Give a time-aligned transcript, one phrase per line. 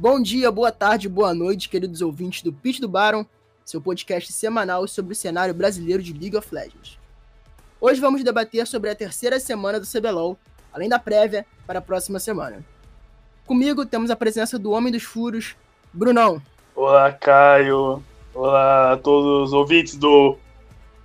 [0.00, 3.22] Bom dia, boa tarde, boa noite, queridos ouvintes do Pitch do Baron,
[3.66, 6.98] seu podcast semanal sobre o cenário brasileiro de League of Legends.
[7.78, 10.38] Hoje vamos debater sobre a terceira semana do CBLOL,
[10.72, 12.64] além da prévia para a próxima semana.
[13.44, 15.54] Comigo temos a presença do Homem dos Furos,
[15.92, 16.40] Brunão.
[16.74, 18.02] Olá, Caio.
[18.34, 20.38] Olá a todos os ouvintes do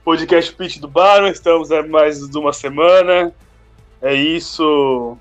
[0.06, 1.28] podcast Pitch do Baron.
[1.28, 3.34] Estamos há mais de uma semana.
[4.02, 5.18] É isso.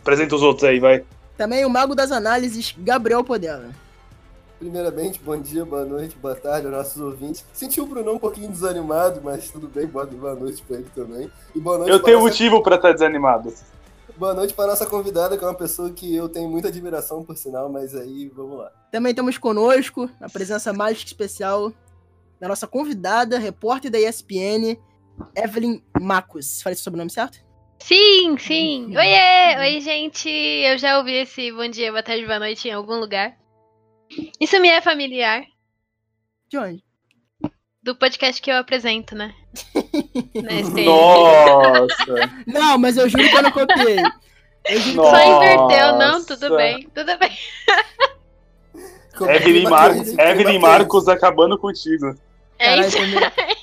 [0.00, 1.04] Apresenta os outros aí, vai.
[1.38, 3.70] Também o Mago das Análises, Gabriel Podela.
[4.58, 7.46] Primeiramente, bom dia, boa noite, boa tarde aos nossos ouvintes.
[7.52, 11.30] Senti o Bruno um pouquinho desanimado, mas tudo bem, boa, boa noite pra ele também.
[11.54, 12.28] E boa noite Eu tenho nossa...
[12.28, 13.54] motivo para estar desanimado.
[14.16, 17.36] Boa noite para nossa convidada, que é uma pessoa que eu tenho muita admiração, por
[17.36, 18.72] sinal, mas aí vamos lá.
[18.90, 21.72] Também temos conosco, a presença mais especial
[22.40, 24.76] da nossa convidada, repórter da ESPN,
[25.36, 26.60] Evelyn Marcos.
[26.62, 27.47] Falei seu sobrenome certo?
[27.78, 28.96] Sim, sim.
[28.96, 29.58] Oiê!
[29.60, 30.28] Oi, gente!
[30.28, 33.36] Eu já ouvi esse bom dia, boa tarde, boa noite em algum lugar.
[34.40, 35.44] Isso me é familiar.
[36.48, 36.84] De onde?
[37.82, 39.34] Do podcast que eu apresento, né?
[40.84, 42.32] Nossa!
[42.46, 43.98] não, mas eu juro que eu não copiei.
[44.68, 46.24] Eu juro Só inverteu, não?
[46.24, 47.38] Tudo bem, tudo bem.
[49.34, 52.14] Evelyn, Mar Evelyn Marcos acabando contigo.
[52.58, 52.98] É Caralho, isso.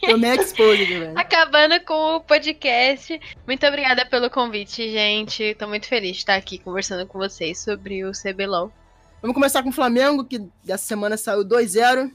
[0.10, 1.20] Tomei, exposed, velho.
[1.20, 3.20] Acabando com o podcast.
[3.46, 5.54] Muito obrigada pelo convite, gente.
[5.56, 8.72] Tô muito feliz de estar aqui conversando com vocês sobre o CBLOL.
[9.22, 12.12] Vamos começar com o Flamengo, que dessa semana saiu 2-0.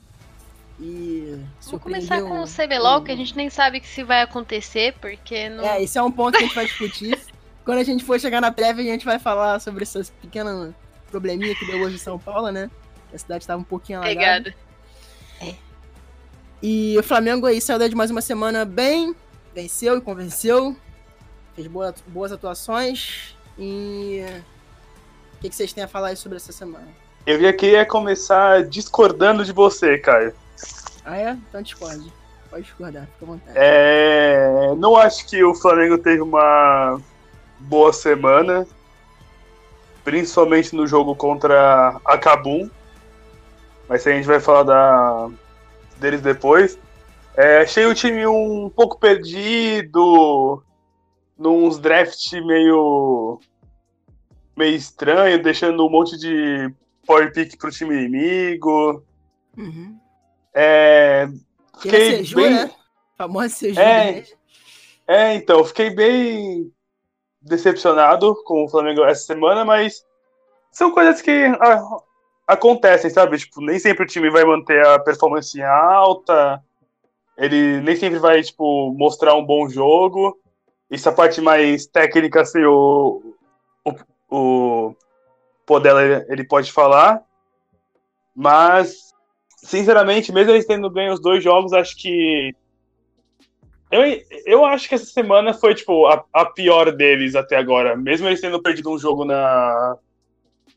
[0.80, 1.38] E.
[1.66, 5.64] Vamos começar com o CBLOL, que a gente nem sabe se vai acontecer, porque não.
[5.64, 7.18] É, esse é um ponto que a gente vai discutir.
[7.64, 10.72] Quando a gente for chegar na prévia, a gente vai falar sobre essas pequenas
[11.10, 12.70] probleminha que deu hoje em São Paulo, né?
[13.12, 14.54] A cidade estava um pouquinho alagada.
[15.40, 15.56] Obrigado.
[15.56, 15.69] É.
[16.62, 19.16] E o Flamengo aí saiu de mais uma semana bem,
[19.54, 20.76] venceu e convenceu,
[21.54, 23.34] fez boas, boas atuações.
[23.58, 24.22] E
[25.34, 26.88] o que, que, vocês têm a falar sobre essa semana?
[27.26, 30.34] Eu ia querer começar discordando de você, Caio.
[31.04, 31.32] Ah, é?
[31.48, 32.12] Então discorde.
[32.50, 33.52] Pode discordar, fica à vontade.
[33.54, 34.74] É...
[34.76, 37.00] Não acho que o Flamengo teve uma
[37.58, 38.66] boa semana,
[40.04, 42.68] principalmente no jogo contra a Cabum.
[43.88, 45.30] Mas a gente vai falar da,
[46.00, 46.78] deles depois.
[47.36, 50.62] É, achei o time um pouco perdido,
[51.38, 53.38] nos draft meio
[54.56, 56.70] meio estranho, deixando um monte de
[57.06, 59.02] power pick pro time inimigo.
[59.56, 59.98] Uhum.
[60.52, 61.28] É,
[61.80, 62.50] fiquei Seju, bem...
[62.50, 62.70] né?
[63.16, 63.80] Famosa Seju.
[63.80, 64.24] É,
[65.06, 66.70] é, então, fiquei bem
[67.40, 70.04] decepcionado com o Flamengo essa semana, mas
[70.70, 71.82] são coisas que ah,
[72.50, 73.38] acontecem, sabe?
[73.38, 76.62] Tipo, nem sempre o time vai manter a performance alta,
[77.38, 80.38] ele nem sempre vai, tipo, mostrar um bom jogo.
[80.90, 83.34] Isso a parte mais técnica, assim, o,
[83.84, 83.94] o,
[84.28, 84.94] o
[85.64, 87.22] Podela, ele pode falar.
[88.34, 89.14] Mas,
[89.56, 92.54] sinceramente, mesmo eles tendo bem os dois jogos, acho que
[93.92, 94.02] eu,
[94.46, 98.40] eu acho que essa semana foi, tipo, a, a, pior deles até agora, mesmo eles
[98.40, 99.96] tendo perdido um jogo na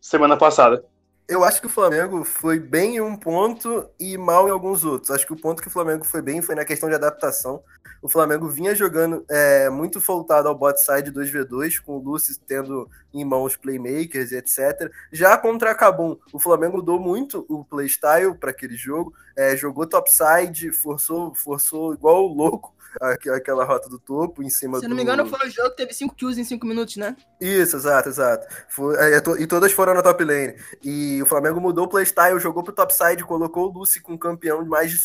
[0.01, 0.83] semana passada.
[1.27, 5.09] Eu acho que o Flamengo foi bem em um ponto e mal em alguns outros.
[5.09, 7.63] Acho que o ponto que o Flamengo foi bem foi na questão de adaptação.
[8.01, 12.89] O Flamengo vinha jogando é, muito voltado ao bot side 2v2, com o Lúcio tendo
[13.13, 14.91] em mãos playmakers e etc.
[15.13, 19.13] Já contra a Cabum, o Flamengo mudou muito o playstyle para aquele jogo.
[19.37, 24.95] É, jogou topside, forçou, forçou igual louco aquela rota do topo em cima Se não
[24.95, 27.15] me engano, foi o jogo que teve 5 kills em 5 minutos, né?
[27.39, 28.47] Isso, exato, exato.
[28.69, 30.55] Foi, é, e todas foram na top lane.
[30.83, 34.91] E o Flamengo mudou o playstyle, jogou pro topside, colocou o Lucy com campeão mais
[34.91, 34.97] de,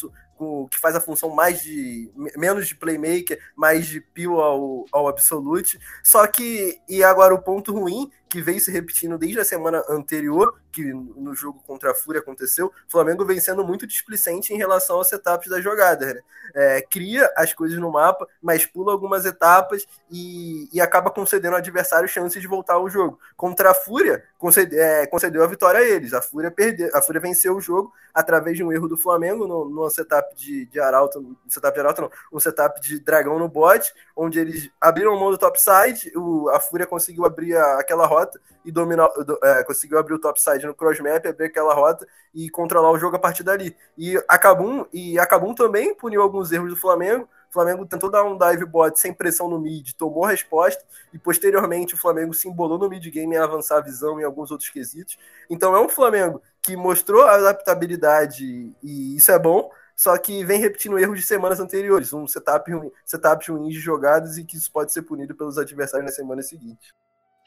[0.70, 5.78] que faz a função mais de menos de playmaker, mais de peel ao, ao absolute.
[6.02, 10.54] Só que e agora o ponto ruim que vem se repetindo desde a semana anterior,
[10.70, 15.08] que no jogo contra a Fúria aconteceu, Flamengo vem sendo muito displicente em relação aos
[15.08, 16.14] setups das jogadas.
[16.14, 16.20] Né?
[16.54, 21.58] É, cria as coisas no mapa, mas pula algumas etapas e, e acaba concedendo ao
[21.58, 23.18] adversário chances de voltar ao jogo.
[23.36, 26.14] Contra a Fúria, concede, é, concedeu a vitória a eles.
[26.14, 29.68] A Fúria perdeu, a Fúria venceu o jogo através de um erro do Flamengo no,
[29.68, 33.92] no setup de, de Arauto, setup de Arauto não, um setup de dragão no bot,
[34.16, 38.70] onde eles abriram mão do topside, o, a Fúria conseguiu abrir a, aquela rota e
[38.70, 39.08] dominar,
[39.42, 43.18] é, conseguiu abrir o topside no crossmap, abrir aquela rota e controlar o jogo a
[43.18, 43.76] partir dali.
[43.96, 48.10] E a Kabum, e a Kabum também puniu alguns erros do Flamengo, o Flamengo tentou
[48.10, 52.48] dar um dive bot sem pressão no mid, tomou resposta, e posteriormente o Flamengo se
[52.48, 55.18] embolou no mid game em avançar a visão em alguns outros quesitos.
[55.48, 60.98] Então é um Flamengo que mostrou adaptabilidade, e isso é bom, só que vem repetindo
[60.98, 62.70] erros de semanas anteriores, um setup
[63.04, 66.94] setup ruim de jogadas e que isso pode ser punido pelos adversários na semana seguinte.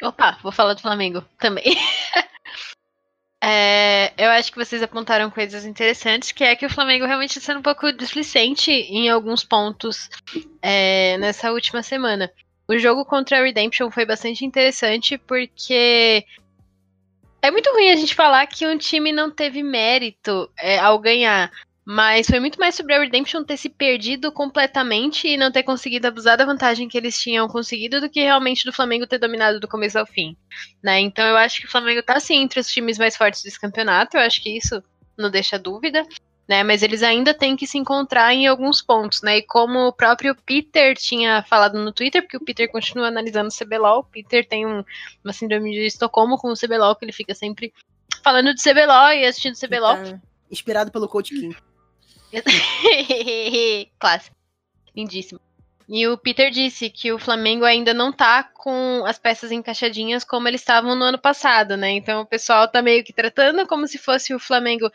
[0.04, 1.63] Opa, vou falar do Flamengo também.
[3.44, 7.42] É, eu acho que vocês apontaram coisas interessantes, que é que o Flamengo realmente está
[7.42, 10.10] sendo um pouco displicente em alguns pontos
[10.62, 12.32] é, nessa última semana.
[12.68, 16.24] O jogo contra a Redemption foi bastante interessante porque
[17.42, 21.52] é muito ruim a gente falar que um time não teve mérito é, ao ganhar.
[21.94, 26.08] Mas foi muito mais sobre a Redemption ter se perdido completamente e não ter conseguido
[26.08, 29.68] abusar da vantagem que eles tinham conseguido do que realmente do Flamengo ter dominado do
[29.68, 30.38] começo ao fim.
[30.82, 31.02] Né?
[31.02, 34.16] Então eu acho que o Flamengo tá sim entre os times mais fortes desse campeonato,
[34.16, 34.82] eu acho que isso
[35.18, 36.08] não deixa dúvida.
[36.48, 39.38] Né, mas eles ainda têm que se encontrar em alguns pontos, né?
[39.38, 43.66] E como o próprio Peter tinha falado no Twitter, porque o Peter continua analisando o
[43.66, 44.84] CBLOL, o Peter tem um,
[45.24, 47.74] uma síndrome de Estocolmo com o CBLOL, que ele fica sempre
[48.24, 50.20] falando de CBLOL e assistindo CBLOL.
[50.50, 51.56] Inspirado pelo Coach King.
[54.00, 54.36] Clássico.
[54.95, 55.39] Lindíssimo.
[55.94, 60.48] E o Peter disse que o Flamengo ainda não tá com as peças encaixadinhas como
[60.48, 61.92] eles estavam no ano passado, né?
[61.92, 64.89] Então o pessoal tá meio que tratando como se fosse o Flamengo.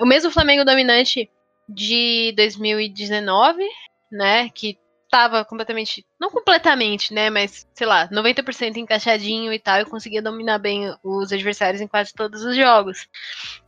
[0.00, 1.28] O mesmo Flamengo dominante
[1.68, 3.62] de 2019,
[4.10, 4.48] né?
[4.48, 4.78] Que
[5.10, 6.06] tava completamente.
[6.18, 7.28] Não completamente, né?
[7.28, 9.80] Mas, sei lá, 90% encaixadinho e tal.
[9.80, 13.08] E conseguia dominar bem os adversários em quase todos os jogos.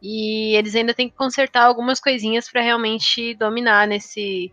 [0.00, 4.52] E eles ainda têm que consertar algumas coisinhas para realmente dominar nesse.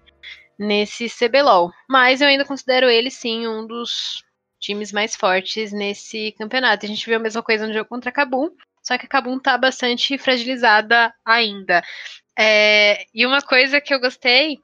[0.57, 1.71] Nesse CBLOL.
[1.87, 4.25] Mas eu ainda considero ele, sim, um dos
[4.59, 6.85] times mais fortes nesse campeonato.
[6.85, 8.49] A gente viu a mesma coisa no jogo contra a Kabum,
[8.83, 11.81] só que a Kabum tá bastante fragilizada ainda.
[12.37, 14.59] É, e uma coisa que eu gostei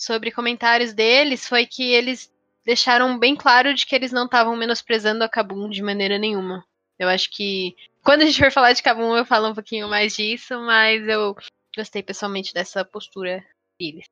[0.00, 2.32] sobre comentários deles foi que eles
[2.64, 6.64] deixaram bem claro de que eles não estavam menosprezando a Kabum de maneira nenhuma.
[6.98, 10.14] Eu acho que quando a gente for falar de Kabum eu falo um pouquinho mais
[10.14, 11.36] disso, mas eu
[11.76, 13.44] gostei pessoalmente dessa postura
[13.78, 14.08] deles.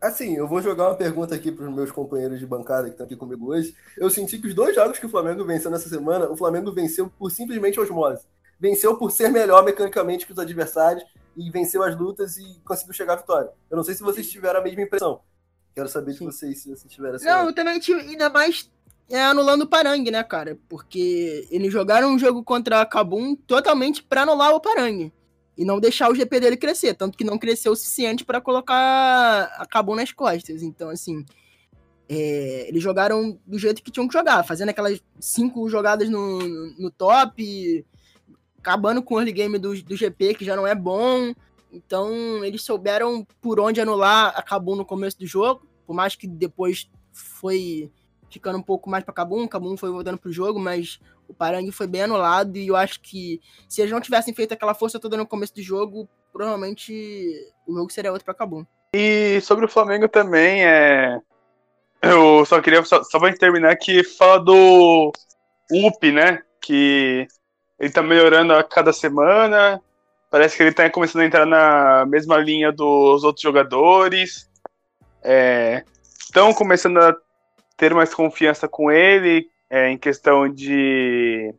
[0.00, 3.06] Assim, eu vou jogar uma pergunta aqui para os meus companheiros de bancada que estão
[3.06, 3.74] aqui comigo hoje.
[3.96, 7.10] Eu senti que os dois jogos que o Flamengo venceu nessa semana, o Flamengo venceu
[7.18, 8.24] por simplesmente osmose.
[8.60, 11.04] Venceu por ser melhor mecanicamente que os adversários
[11.36, 13.50] e venceu as lutas e conseguiu chegar à vitória.
[13.70, 15.20] Eu não sei se vocês tiveram a mesma impressão.
[15.74, 17.26] Quero saber de vocês se vocês tiveram essa.
[17.26, 18.70] Não, eu também tive, ainda mais
[19.10, 20.58] é, anulando o Parangue, né, cara?
[20.68, 25.12] Porque eles jogaram um jogo contra a Kabum totalmente para anular o Parangue.
[25.56, 26.94] E não deixar o GP dele crescer.
[26.94, 30.62] Tanto que não cresceu o suficiente para colocar a Kabum nas costas.
[30.62, 31.24] Então, assim.
[32.08, 36.74] É, eles jogaram do jeito que tinham que jogar, fazendo aquelas cinco jogadas no, no,
[36.78, 37.84] no top,
[38.66, 41.32] acabando com o early game do, do GP, que já não é bom.
[41.72, 46.26] Então, eles souberam por onde anular a Kabum no começo do jogo, por mais que
[46.26, 47.92] depois foi
[48.28, 50.98] ficando um pouco mais para Kabum, Kabum foi voltando pro jogo, mas
[51.28, 54.74] o Parangue foi bem anulado e eu acho que se eles não tivessem feito aquela
[54.74, 57.32] força toda no começo do jogo, provavelmente
[57.66, 58.66] o jogo seria outro para Kabum.
[58.94, 61.20] E sobre o Flamengo também, é
[62.02, 65.12] eu só queria só, só pra terminar que fala do
[65.70, 67.26] UP, né, que
[67.78, 69.80] ele tá melhorando a cada semana.
[70.30, 74.50] Parece que ele tá começando a entrar na mesma linha dos outros jogadores.
[76.20, 77.16] Estão é, começando a
[77.76, 81.52] ter mais confiança com ele é, em questão de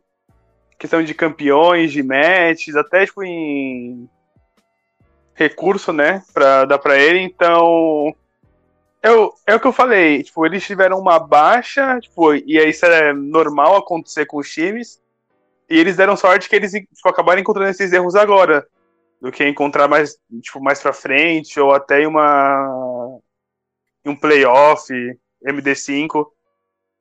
[0.78, 4.08] questão de campeões, de matches, até tipo em
[5.34, 7.20] recurso, né, para dar para ele.
[7.20, 8.14] Então,
[9.02, 13.12] eu, é o que eu falei, tipo, eles tiveram uma baixa, tipo, e isso é
[13.12, 15.00] normal acontecer com os times.
[15.68, 18.66] E eles deram sorte que eles tipo, acabaram encontrando esses erros agora,
[19.20, 23.18] do que encontrar mais, tipo, mais pra frente, ou até em uma.
[24.04, 24.90] um playoff,
[25.44, 26.26] MD5.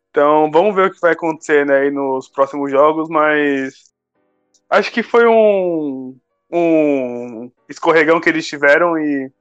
[0.09, 3.93] Então, vamos ver o que vai acontecer né, aí nos próximos jogos, mas.
[4.69, 6.19] Acho que foi um.
[6.51, 9.31] um escorregão que eles tiveram e.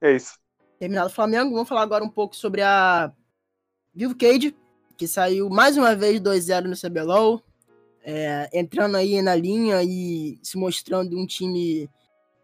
[0.00, 0.36] É isso.
[0.80, 3.10] Terminado o Flamengo, vamos falar agora um pouco sobre a
[3.94, 4.54] Vivo Cage,
[4.96, 7.42] que saiu mais uma vez 2-0 no CBLOL
[8.08, 11.90] é, entrando aí na linha e se mostrando um time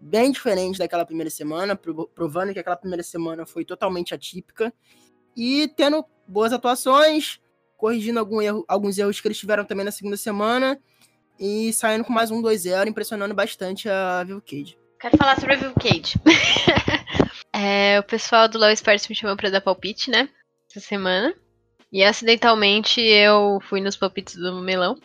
[0.01, 4.75] bem diferente daquela primeira semana, provando que aquela primeira semana foi totalmente atípica
[5.37, 7.39] e tendo boas atuações,
[7.77, 10.77] corrigindo algum erro, alguns erros que eles tiveram também na segunda semana
[11.39, 14.43] e saindo com mais um 2-0, impressionando bastante a Vivo.
[14.99, 15.75] Quero falar sobre a Vivo
[17.55, 20.29] é, o pessoal do Low Sports me chamou pra dar palpite, né?
[20.69, 21.33] Essa semana.
[21.93, 24.99] E acidentalmente eu fui nos palpites do Melão.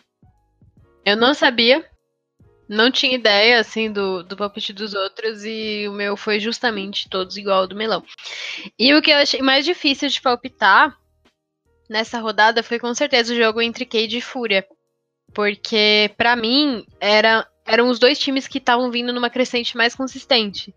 [1.08, 1.82] Eu não sabia.
[2.68, 5.42] Não tinha ideia, assim, do, do palpite dos outros.
[5.42, 8.04] E o meu foi justamente todos igual ao do melão.
[8.78, 10.94] E o que eu achei mais difícil de palpitar
[11.88, 14.66] nessa rodada foi com certeza o jogo entre Cade e Fúria.
[15.32, 20.74] Porque, para mim, era, eram os dois times que estavam vindo numa crescente mais consistente.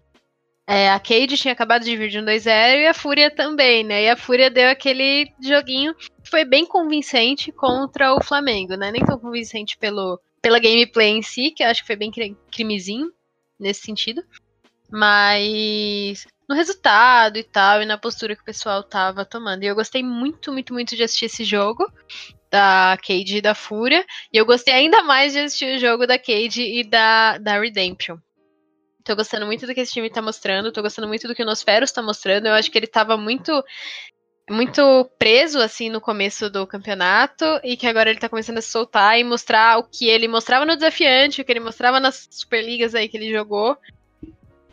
[0.67, 4.03] É, a Cade tinha acabado de vir de um 2-0 e a Fúria também, né?
[4.03, 8.91] E a Fúria deu aquele joguinho que foi bem convincente contra o Flamengo, né?
[8.91, 12.11] Nem tão convincente pelo pela gameplay em si, que eu acho que foi bem
[12.51, 13.11] crimezinho
[13.59, 14.23] nesse sentido.
[14.89, 19.63] Mas no resultado e tal, e na postura que o pessoal tava tomando.
[19.63, 21.85] E eu gostei muito, muito, muito de assistir esse jogo
[22.51, 24.05] da Cade e da Fúria.
[24.33, 28.17] E eu gostei ainda mais de assistir o jogo da Cade e da, da Redemption.
[29.03, 31.45] Tô gostando muito do que esse time tá mostrando, tô gostando muito do que o
[31.45, 32.47] Nosferos tá mostrando.
[32.47, 33.63] Eu acho que ele tava muito
[34.49, 38.69] muito preso assim no começo do campeonato e que agora ele tá começando a se
[38.69, 42.93] soltar e mostrar o que ele mostrava no desafiante, o que ele mostrava nas Superligas
[42.93, 43.77] aí que ele jogou.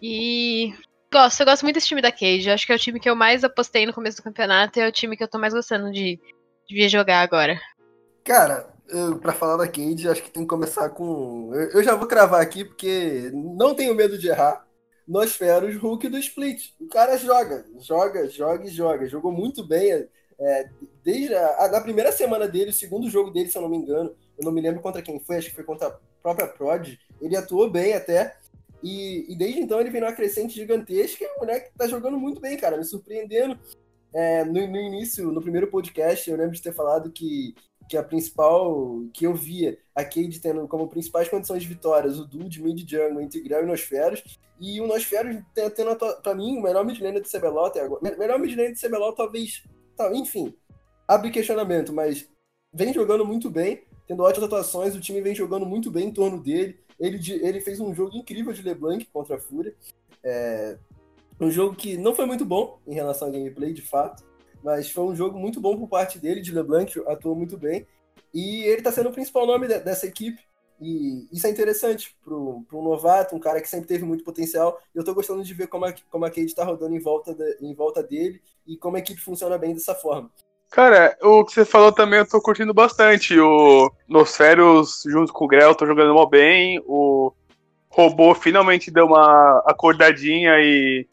[0.03, 0.75] E
[1.13, 2.51] gosto, eu gosto muito desse time da Cage.
[2.51, 4.89] Acho que é o time que eu mais apostei no começo do campeonato e é
[4.89, 6.19] o time que eu tô mais gostando de,
[6.69, 7.61] de ver jogar agora.
[8.25, 8.69] Cara,
[9.21, 11.53] para falar da Cade, acho que tem que começar com.
[11.55, 14.67] Eu, já vou cravar aqui, porque não tenho medo de errar.
[15.07, 16.73] Nosferos Hulk do Split.
[16.81, 19.09] O cara joga, joga, joga e joga.
[19.09, 20.07] Jogou muito bem.
[20.41, 20.69] É,
[21.03, 24.15] desde a, a, primeira semana dele, o segundo jogo dele, se eu não me engano,
[24.39, 26.97] eu não me lembro contra quem foi, acho que foi contra a própria Prod.
[27.21, 28.37] Ele atuou bem até.
[28.83, 31.25] E, e desde então ele vem numa crescente gigantesca.
[31.25, 33.59] E o moleque tá jogando muito bem, cara, me surpreendendo.
[34.15, 37.55] É, no, no início, no primeiro podcast, eu lembro de ter falado que
[37.89, 42.27] que a principal que eu via a Cade tendo como principais condições de vitórias o
[42.27, 45.43] duo de mid jungle entre e Nosferos e o Nosferos
[45.75, 48.17] tendo para mim o melhor mid laner do CBLOL até agora.
[48.17, 49.65] Melhor mid laner do CBLOL talvez,
[49.97, 50.55] tá, enfim,
[51.07, 52.29] abre questionamento, mas
[52.73, 56.43] vem jogando muito bem, tendo ótimas atuações, o time vem jogando muito bem em torno
[56.43, 56.79] dele.
[57.01, 59.75] Ele, ele fez um jogo incrível de LeBlanc contra a Fúria.
[60.23, 60.77] É,
[61.41, 64.25] um jogo que não foi muito bom em relação ao gameplay, de fato,
[64.69, 67.87] mas foi um jogo muito bom por parte dele, de LeBlanc, atuou muito bem.
[68.35, 70.39] E ele está sendo o principal nome de, dessa equipe.
[70.79, 74.79] E isso é interessante para um novato, um cara que sempre teve muito potencial.
[74.95, 77.57] Eu estou gostando de ver como a, como a Cade está rodando em volta, de,
[77.63, 80.31] em volta dele e como a equipe funciona bem dessa forma.
[80.71, 83.41] Cara, o que você falou também eu tô curtindo bastante.
[83.41, 86.79] O Nosferos junto com o Grell tô jogando mal bem.
[86.87, 87.33] O
[87.89, 91.09] robô finalmente deu uma acordadinha e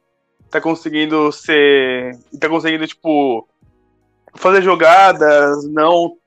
[0.55, 2.17] tá conseguindo ser.
[2.39, 3.45] tá conseguindo, tipo,
[4.35, 6.17] fazer jogadas, não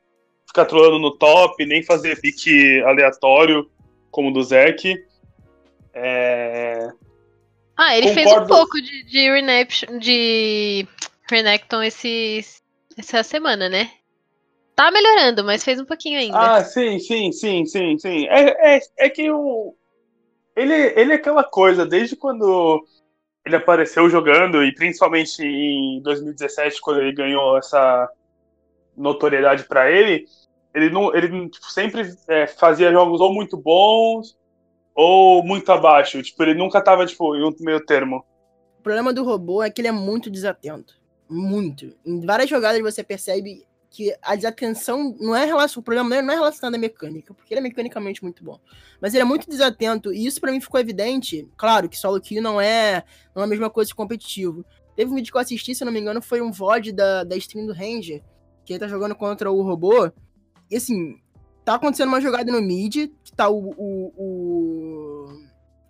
[0.46, 3.70] ficar trolando no top, nem fazer pique aleatório,
[4.10, 5.02] como o do Zek.
[5.94, 6.90] É...
[7.74, 8.30] Ah, ele Concordo.
[8.30, 10.86] fez um pouco de, de, Renaption, de
[11.30, 12.44] Renekton esse,
[12.98, 13.90] essa semana, né?
[14.76, 16.56] Tá melhorando, mas fez um pouquinho ainda.
[16.56, 18.26] Ah, sim, sim, sim, sim, sim.
[18.28, 19.74] É, é, é que o.
[20.54, 22.84] Ele, ele é aquela coisa, desde quando
[23.48, 28.08] ele apareceu jogando, e principalmente em 2017, quando ele ganhou essa
[28.96, 30.26] notoriedade para ele,
[30.74, 34.36] ele, não, ele tipo, sempre é, fazia jogos ou muito bons
[34.94, 36.22] ou muito abaixo.
[36.22, 38.24] Tipo, ele nunca tava tipo, em um meio termo.
[38.78, 40.94] O problema do robô é que ele é muito desatento.
[41.28, 41.94] Muito.
[42.04, 46.34] Em várias jogadas você percebe que a desatenção não é relação, o problema dele não
[46.34, 48.60] é relacionado à mecânica, porque ele é mecanicamente muito bom.
[49.00, 51.48] Mas ele é muito desatento, e isso para mim ficou evidente.
[51.56, 53.04] Claro que solo kill não é,
[53.34, 54.64] não é a mesma coisa que competitivo.
[54.94, 57.24] Teve um vídeo que eu assisti, se eu não me engano, foi um VOD da,
[57.24, 58.22] da stream do Ranger,
[58.64, 60.10] que ele tá jogando contra o robô.
[60.70, 61.18] E assim,
[61.64, 65.28] tá acontecendo uma jogada no mid, que tá o, o, o,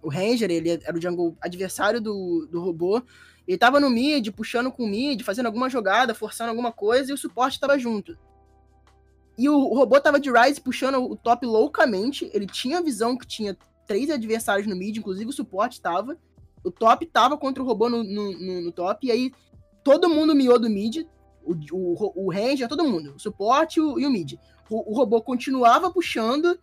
[0.03, 3.03] o Ranger, ele era o jungle adversário do, do robô,
[3.49, 7.15] ele tava no mid, puxando com o mid, fazendo alguma jogada, forçando alguma coisa, e
[7.15, 8.19] o suporte tava junto.
[9.39, 12.31] E o robô tava de Rise puxando o top loucamente.
[12.35, 16.19] Ele tinha visão que tinha três adversários no mid, inclusive o suporte tava.
[16.63, 19.33] O top tava contra o robô no, no, no, no top, e aí
[19.83, 21.07] todo mundo miou do mid.
[21.43, 23.15] O, o, o Ranger, todo mundo.
[23.15, 24.35] O suporte o, e o mid.
[24.69, 26.59] O, o, robô continuava puxando,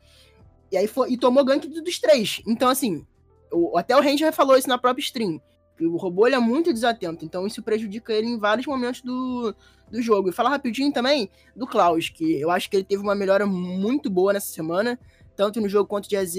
[0.72, 2.44] e aí foi, e tomou gank dos três.
[2.46, 3.04] Então, assim,
[3.52, 5.42] o, até o Ranger falou isso na própria stream.
[5.80, 9.54] O robô ele é muito desatento, então isso prejudica ele em vários momentos do,
[9.92, 10.30] do jogo.
[10.30, 14.10] E falar rapidinho também do Klaus, que eu acho que ele teve uma melhora muito
[14.10, 14.98] boa nessa semana,
[15.36, 16.36] tanto no jogo quanto de AZ,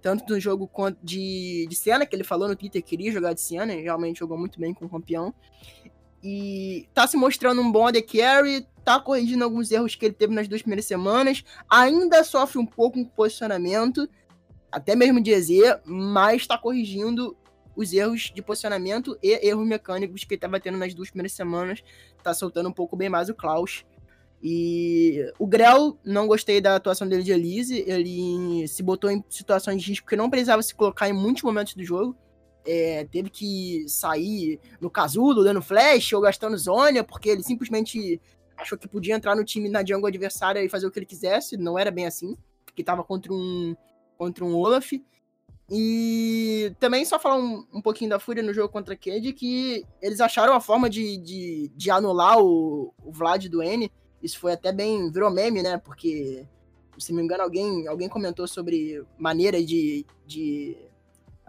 [0.00, 3.32] tanto no jogo quanto de, de Senna, que ele falou no Twitter que queria jogar
[3.32, 5.34] de Senna, e realmente jogou muito bem com o campeão.
[6.22, 10.32] E tá se mostrando um bom AD Carry, tá corrigindo alguns erros que ele teve
[10.32, 14.08] nas duas primeiras semanas, ainda sofre um pouco com posicionamento,
[14.70, 15.50] até mesmo de EZ,
[15.84, 17.36] mas tá corrigindo
[17.76, 21.84] os erros de posicionamento e erros mecânicos que ele estava tendo nas duas primeiras semanas.
[22.22, 23.84] Tá soltando um pouco bem mais o Klaus.
[24.42, 27.84] E o Grell, não gostei da atuação dele de Elise.
[27.86, 31.74] Ele se botou em situações de risco que não precisava se colocar em muitos momentos
[31.74, 32.16] do jogo.
[32.64, 38.20] É, teve que sair no casulo, dando flash ou gastando zônia, porque ele simplesmente
[38.56, 41.56] achou que podia entrar no time na jungle adversária e fazer o que ele quisesse.
[41.56, 43.76] Não era bem assim, porque estava contra um,
[44.16, 44.92] contra um Olaf.
[45.70, 49.84] E também só falar um, um pouquinho da Fúria no jogo contra a Cade, que
[50.00, 53.90] eles acharam a forma de, de, de anular o, o Vlad do N.
[54.22, 55.10] Isso foi até bem.
[55.10, 55.76] virou meme, né?
[55.78, 56.46] Porque
[56.98, 60.76] se não me engano, alguém, alguém comentou sobre maneira de, de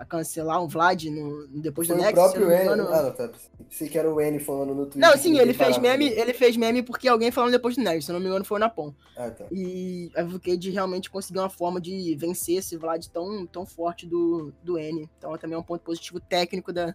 [0.06, 2.24] cancelar um Vlad no, depois Foi do o Nexus.
[2.24, 2.70] próprio N.
[2.70, 3.30] Ah, não, tá.
[3.70, 5.02] Sei que era o N falando no Twitter.
[5.02, 8.12] Não, sim, ele fez meme, ele fez meme porque alguém falando depois do Nexus, se
[8.12, 8.94] não me engano, foi o Napon.
[9.16, 9.46] Ah, tá.
[9.52, 14.54] E a Vukade realmente conseguiu uma forma de vencer esse Vlad tão, tão forte do,
[14.64, 15.10] do N.
[15.18, 16.88] Então também é um ponto positivo técnico da,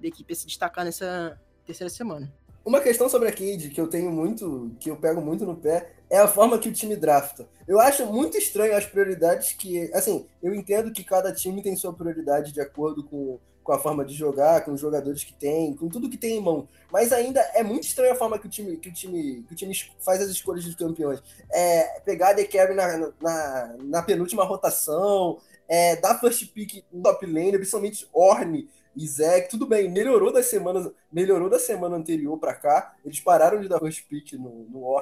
[0.00, 2.32] da equipe se destacar nessa terceira semana.
[2.64, 5.93] Uma questão sobre a Cade que eu tenho muito, que eu pego muito no pé,
[6.10, 7.48] é a forma que o time drafta.
[7.66, 9.90] Eu acho muito estranho as prioridades que.
[9.92, 14.04] Assim, eu entendo que cada time tem sua prioridade de acordo com, com a forma
[14.04, 16.68] de jogar, com os jogadores que tem, com tudo que tem em mão.
[16.92, 19.56] Mas ainda é muito estranha a forma que o time, que o time, que o
[19.56, 21.22] time faz as escolhas dos campeões.
[21.50, 27.24] É pegar The Carry na, na, na penúltima rotação, é, dar first pick no top
[27.26, 32.94] lane, principalmente Orne Isaac, tudo bem, melhorou das semanas, melhorou da semana anterior para cá.
[33.04, 34.96] Eles pararam de dar first pick no, no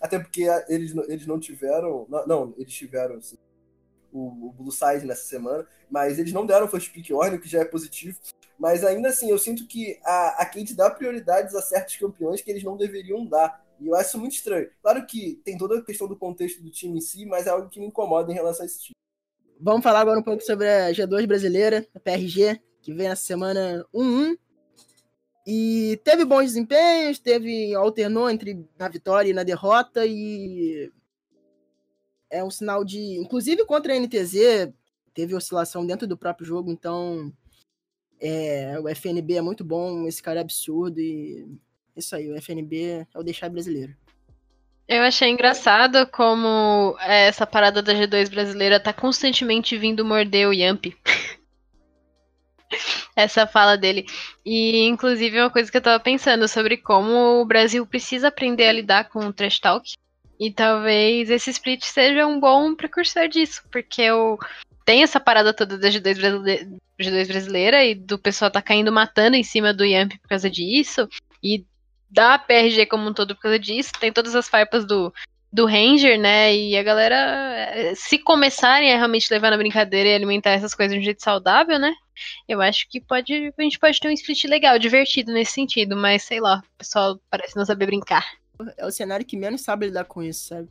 [0.00, 2.06] até porque eles, eles não tiveram.
[2.08, 3.36] Não, não eles tiveram assim,
[4.12, 7.48] o, o, Blue Side nessa semana, mas eles não deram first pick Orne, o que
[7.48, 8.18] já é positivo.
[8.58, 12.50] Mas ainda assim, eu sinto que a, a Kate dá prioridades a certos campeões que
[12.50, 13.64] eles não deveriam dar.
[13.80, 14.68] E eu acho muito estranho.
[14.82, 17.68] Claro que tem toda a questão do contexto do time em si, mas é algo
[17.68, 18.94] que me incomoda em relação a esse time.
[19.60, 23.84] Vamos falar agora um pouco sobre a G2 brasileira, a PRG, que vem essa semana
[23.94, 24.36] 1-1.
[25.46, 30.92] E teve bons desempenhos, teve alternou entre na vitória e na derrota e
[32.30, 34.70] é um sinal de, inclusive contra a NTZ,
[35.14, 37.32] teve oscilação dentro do próprio jogo, então
[38.20, 41.48] é, o FNB é muito bom, esse cara é absurdo e
[41.96, 43.96] é isso aí, o FNB é o deixar brasileiro.
[44.86, 50.86] Eu achei engraçado como essa parada da G2 brasileira tá constantemente vindo morder o Yamp.
[53.16, 54.06] essa fala dele.
[54.44, 58.72] E, inclusive, uma coisa que eu tava pensando sobre como o Brasil precisa aprender a
[58.72, 59.92] lidar com o trash talk.
[60.40, 64.38] E talvez esse split seja um bom precursor disso, porque eu
[64.84, 66.78] tem essa parada toda da G2, brasile...
[66.98, 71.08] G2 brasileira e do pessoal tá caindo matando em cima do Yamp por causa disso.
[71.42, 71.64] E
[72.10, 73.92] da PRG como um todo por causa disso.
[74.00, 75.12] Tem todas as farpas do,
[75.52, 76.54] do Ranger, né?
[76.54, 81.00] E a galera, se começarem a realmente levar na brincadeira e alimentar essas coisas de
[81.00, 81.92] um jeito saudável, né?
[82.48, 86.22] Eu acho que pode, a gente pode ter um split legal, divertido nesse sentido, mas
[86.22, 88.26] sei lá, o pessoal parece não saber brincar.
[88.76, 90.68] É o cenário que menos sabe lidar com isso, sabe?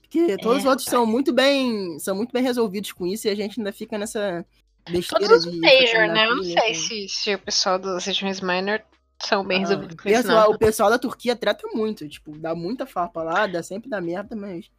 [0.00, 3.30] Porque todos é, os outros são muito bem, são muito bem resolvidos com isso e
[3.30, 4.46] a gente ainda fica nessa
[4.88, 6.26] besteira Todos de Major, né?
[6.26, 8.80] Eu não sei se, se o pessoal das regiões minor
[9.22, 10.50] são bem ah, resolvidos com isso, não.
[10.50, 14.36] O pessoal da Turquia trata muito, tipo, dá muita farpa lá, dá sempre dá merda,
[14.36, 14.70] mas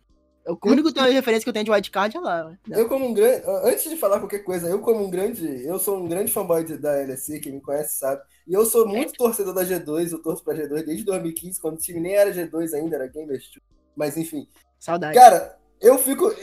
[0.48, 2.46] o único que referência que eu tenho de wildcard é lá.
[2.46, 2.58] Né?
[2.70, 3.44] Eu, como um grande.
[3.64, 5.46] Antes de falar qualquer coisa, eu, como um grande.
[5.66, 8.22] Eu sou um grande fanboy de, da LSC, quem me conhece sabe.
[8.48, 11.82] E eu sou muito torcedor da G2, eu torço pra G2 desde 2015, quando o
[11.82, 13.52] time nem era G2 ainda, era Gamers.
[13.96, 14.48] Mas enfim.
[14.80, 15.18] Saudade.
[15.18, 16.34] Cara, eu fico.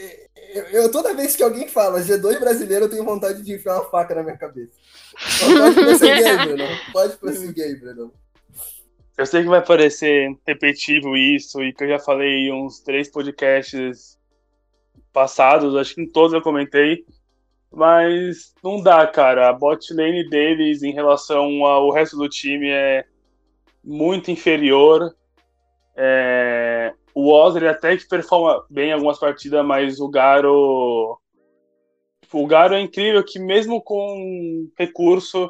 [0.53, 3.89] Eu, eu, toda vez que alguém fala G2 brasileiro, eu tenho vontade de enfiar uma
[3.89, 4.71] faca na minha cabeça.
[5.39, 6.63] Pode prosseguir, Bruno.
[6.93, 8.13] Pode prosseguir, Bruno.
[9.17, 13.09] Eu sei que vai parecer repetitivo isso, e que eu já falei em uns três
[13.09, 14.17] podcasts
[15.13, 17.05] passados, acho que em todos eu comentei,
[17.71, 19.49] mas não dá, cara.
[19.49, 23.05] A bot lane deles em relação ao resto do time é
[23.81, 25.15] muito inferior.
[25.95, 26.93] É...
[27.17, 31.17] O Ozzy até que performa bem em algumas partidas, mas o Garo.
[32.21, 35.49] Tipo, o Garo é incrível que, mesmo com recurso,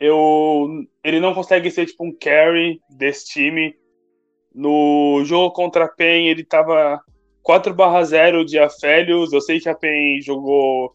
[0.00, 0.66] eu
[1.04, 3.76] ele não consegue ser tipo um carry desse time.
[4.52, 7.00] No jogo contra a PEN, ele tava
[7.44, 9.32] 4/0 de Afélios.
[9.32, 10.92] Eu sei que a PEN jogou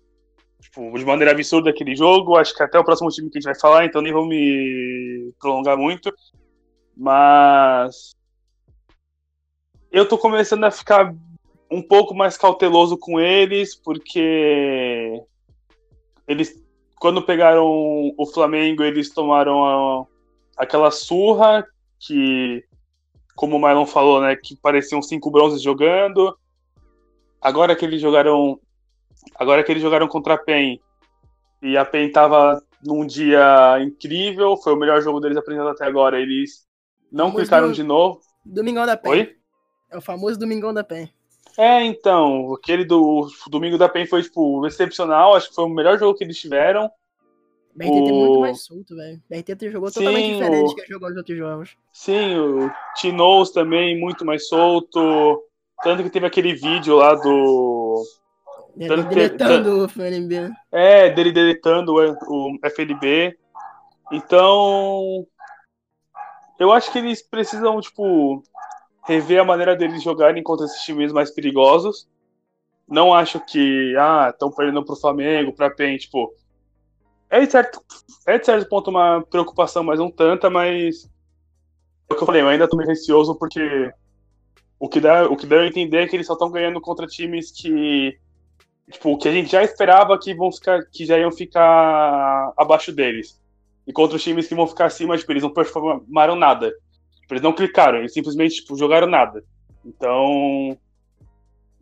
[0.59, 2.35] tipo, de maneira absurda aquele jogo.
[2.35, 5.31] Acho que até o próximo time que a gente vai falar, então nem vou me
[5.39, 6.13] prolongar muito.
[6.95, 8.15] Mas
[9.93, 11.15] eu tô começando a ficar
[11.69, 15.21] um pouco mais cauteloso com eles, porque
[16.27, 16.61] eles
[16.99, 17.65] quando pegaram
[18.17, 20.05] o Flamengo, eles tomaram a,
[20.57, 21.67] aquela surra
[21.99, 22.63] que,
[23.35, 26.35] como o Marlon falou, né, que pareciam cinco bronzes jogando.
[27.41, 28.57] Agora que eles jogaram,
[29.35, 30.79] agora que eles jogaram contra a PEN
[31.61, 36.19] e a PEN tava num dia incrível, foi o melhor jogo deles apresentado até agora.
[36.19, 36.65] Eles
[37.11, 37.73] não clicaram do...
[37.73, 38.21] de novo.
[38.45, 39.11] Domingão da PEN.
[39.11, 39.42] Oi?
[39.93, 41.07] É o famoso Domingão da PEN.
[41.55, 45.99] É, então, aquele do domingo da PEN foi, tipo, excepcional, acho que foi o melhor
[45.99, 46.89] jogo que eles tiveram.
[47.75, 48.07] BRTT o...
[48.07, 49.21] é muito mais solto, velho.
[49.29, 50.75] BRTT jogou Sim, totalmente diferente o...
[50.75, 51.77] que jogou nos outros jogos.
[51.91, 55.43] Sim, o Tinoz também muito mais solto.
[55.83, 58.03] Tanto que teve aquele vídeo lá do.
[58.75, 60.51] Dele deletando o FNB.
[60.71, 63.37] É, dele deletando o FNB.
[64.11, 65.27] Então.
[66.59, 68.43] Eu acho que eles precisam, tipo,
[69.05, 72.07] rever a maneira deles jogarem contra esses times mais perigosos.
[72.87, 76.33] não acho que, ah, estão perdendo pro Flamengo, pra PEN, tipo,
[77.29, 77.81] é de, certo,
[78.27, 81.09] é de certo ponto uma preocupação, mas não tanta, mas
[82.09, 83.91] é o que eu falei, eu ainda tô meio receoso porque
[84.79, 87.07] o que dá, o que dá a entender é que eles só estão ganhando contra
[87.07, 88.17] times que
[88.91, 93.41] tipo, que a gente já esperava que vão ficar que já iam ficar abaixo deles.
[93.87, 96.73] E contra os times que vão ficar acima, tipo, eles não performaram nada.
[97.29, 99.43] Eles não clicaram, eles simplesmente tipo, jogaram nada.
[99.85, 100.77] Então,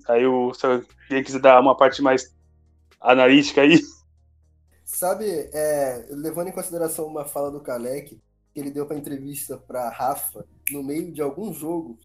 [0.07, 2.33] aí o, se alguém quiser dar uma parte mais
[2.99, 3.79] analítica aí.
[4.85, 8.21] Sabe, é, levando em consideração uma fala do Kalec,
[8.53, 11.97] que ele deu para entrevista para Rafa no meio de algum jogo,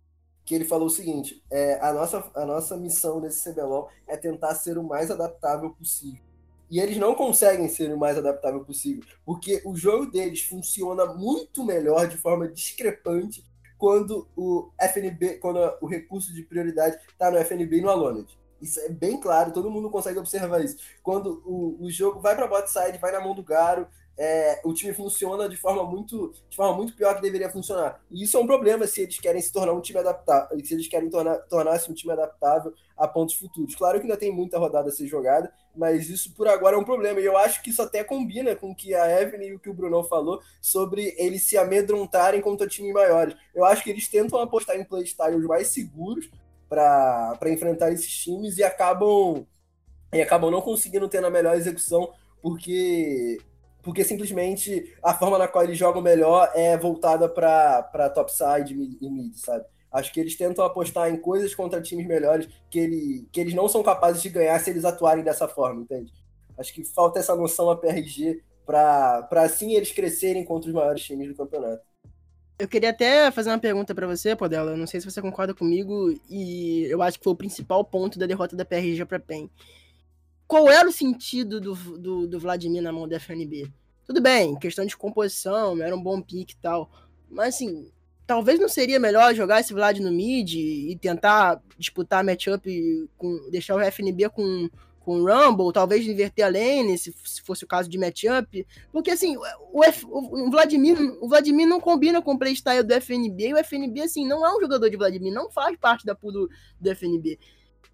[0.45, 4.55] que ele falou o seguinte: é, a, nossa, a nossa missão nesse CBLOL é tentar
[4.55, 6.26] ser o mais adaptável possível.
[6.71, 11.65] E eles não conseguem ser o mais adaptável possível, porque o jogo deles funciona muito
[11.65, 13.45] melhor de forma discrepante
[13.79, 18.27] quando o FNB, quando o recurso de prioridade está no FNB e no Aloned.
[18.61, 20.79] Isso é bem claro, todo mundo consegue observar isso.
[21.03, 23.87] Quando o, o jogo vai para bot side, vai na mão do Garo,
[24.19, 28.01] é, o time funciona de forma muito de forma muito pior que deveria funcionar.
[28.11, 30.89] E isso é um problema se eles querem se tornar um time adaptável, se eles
[30.89, 33.75] querem tornar, tornar-se um time adaptável a pontos futuros.
[33.75, 36.85] Claro que ainda tem muita rodada a ser jogada, mas isso por agora é um
[36.85, 37.21] problema.
[37.21, 39.69] E eu acho que isso até combina com o que a Evelyn e o que
[39.69, 43.37] o Bruno falou sobre eles se amedrontarem contra times maiores.
[43.55, 46.31] Eu acho que eles tentam apostar em playstyles mais seguros
[46.69, 49.47] para enfrentar esses times e acabam
[50.13, 53.39] e acabam não conseguindo ter na melhor execução porque
[53.87, 59.33] porque simplesmente a forma na qual eles jogam melhor é voltada para topside e mid,
[59.37, 59.65] sabe?
[59.93, 63.69] Acho que eles tentam apostar em coisas contra times melhores que, ele, que eles não
[63.69, 66.13] são capazes de ganhar se eles atuarem dessa forma, entende?
[66.59, 71.29] Acho que falta essa noção a PRG para assim eles crescerem contra os maiores times
[71.29, 71.85] do campeonato.
[72.59, 74.73] Eu queria até fazer uma pergunta para você, Podela.
[74.73, 78.19] Eu não sei se você concorda comigo e eu acho que foi o principal ponto
[78.19, 79.49] da derrota da PRG para PEN
[80.47, 83.71] qual era o sentido do, do, do, Vladimir na mão da FNB?
[84.05, 86.91] Tudo bem, questão de composição, era um bom pique e tal.
[87.29, 87.91] Mas assim,
[88.27, 93.51] talvez não seria melhor jogar esse Vlad no mid e tentar disputar matchup com.
[93.51, 97.89] deixar o FNB com, com Rumble, talvez inverter a lane, se, se fosse o caso
[97.89, 98.65] de matchup.
[98.93, 99.37] Porque assim,
[99.73, 103.59] o, F, o, Vladimir, o Vladimir não combina com o playstyle do FNB, e o
[103.59, 106.91] FNB, assim, não é um jogador de Vladimir, não faz parte da pool do, do
[106.91, 107.37] FNB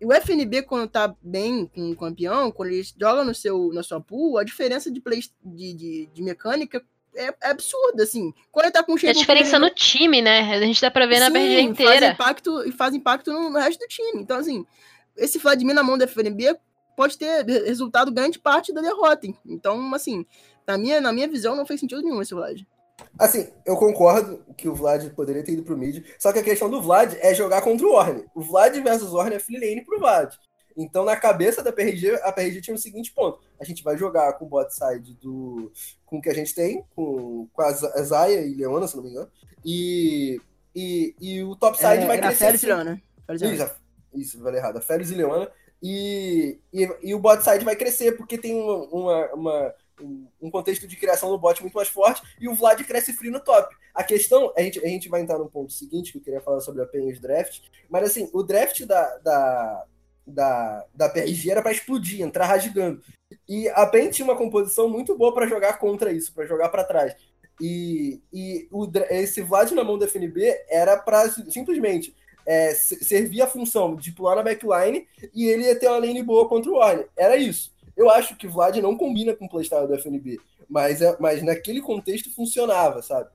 [0.01, 4.01] o FNB, quando tá bem com o campeão, quando ele joga no seu, na sua
[4.01, 6.83] pool, a diferença de, play, de, de, de mecânica
[7.15, 8.33] é, é absurda, assim.
[8.51, 10.41] Quando ele tá com o A diferença no time, né?
[10.55, 12.01] A gente dá pra ver Sim, na BRG inteira.
[12.01, 14.23] Faz impacto, e faz impacto no, no, resto do time.
[14.23, 14.65] Então, assim,
[15.17, 16.57] esse Vladimir na mão do FNB
[16.97, 19.27] pode ter resultado grande parte da derrota.
[19.47, 20.25] Então, assim,
[20.67, 22.63] na minha, na minha visão, não fez sentido nenhum esse Vlad.
[23.19, 26.69] Assim, eu concordo que o Vlad poderia ter ido pro mid, só que a questão
[26.71, 28.25] do Vlad é jogar contra o Orne.
[28.35, 30.35] O Vlad versus Orne é free lane pro Vlad.
[30.77, 34.33] Então, na cabeça da PRG, a PRG tinha o seguinte ponto: a gente vai jogar
[34.35, 35.71] com o bot side do.
[36.07, 39.11] com o que a gente tem, com, com a Zaya e Leona, se não me
[39.11, 39.31] engano.
[39.65, 40.41] E,
[40.75, 42.47] e, e o top side é, vai crescer.
[42.47, 43.03] Félix e Leona.
[43.31, 43.71] Isso,
[44.15, 44.81] isso, falei errado.
[44.81, 45.51] Félix e Leona.
[45.83, 49.75] E, e, e, o bot side vai crescer porque tem uma, uma, uma
[50.41, 53.41] um contexto de criação do bot muito mais forte e o Vlad cresce free no
[53.41, 53.75] top.
[53.95, 56.61] A questão, a gente, a gente vai entrar no ponto seguinte que eu queria falar
[56.61, 59.85] sobre a PEN draft, mas assim, o draft da, da,
[60.27, 63.03] da, da PRG era para explodir, entrar rasgando.
[63.49, 66.85] E a PEN tinha uma composição muito boa para jogar contra isso, para jogar para
[66.85, 67.15] trás.
[67.61, 72.15] E, e o, esse Vlad na mão da FNB era para simplesmente
[72.47, 76.49] é, servir a função de pular na backline e ele ia ter uma lane boa
[76.49, 77.09] contra o Warner.
[77.17, 77.72] Era isso.
[77.97, 81.81] Eu acho que Vlad não combina com o playstyle do FNB, mas, é, mas naquele
[81.81, 83.29] contexto funcionava, sabe?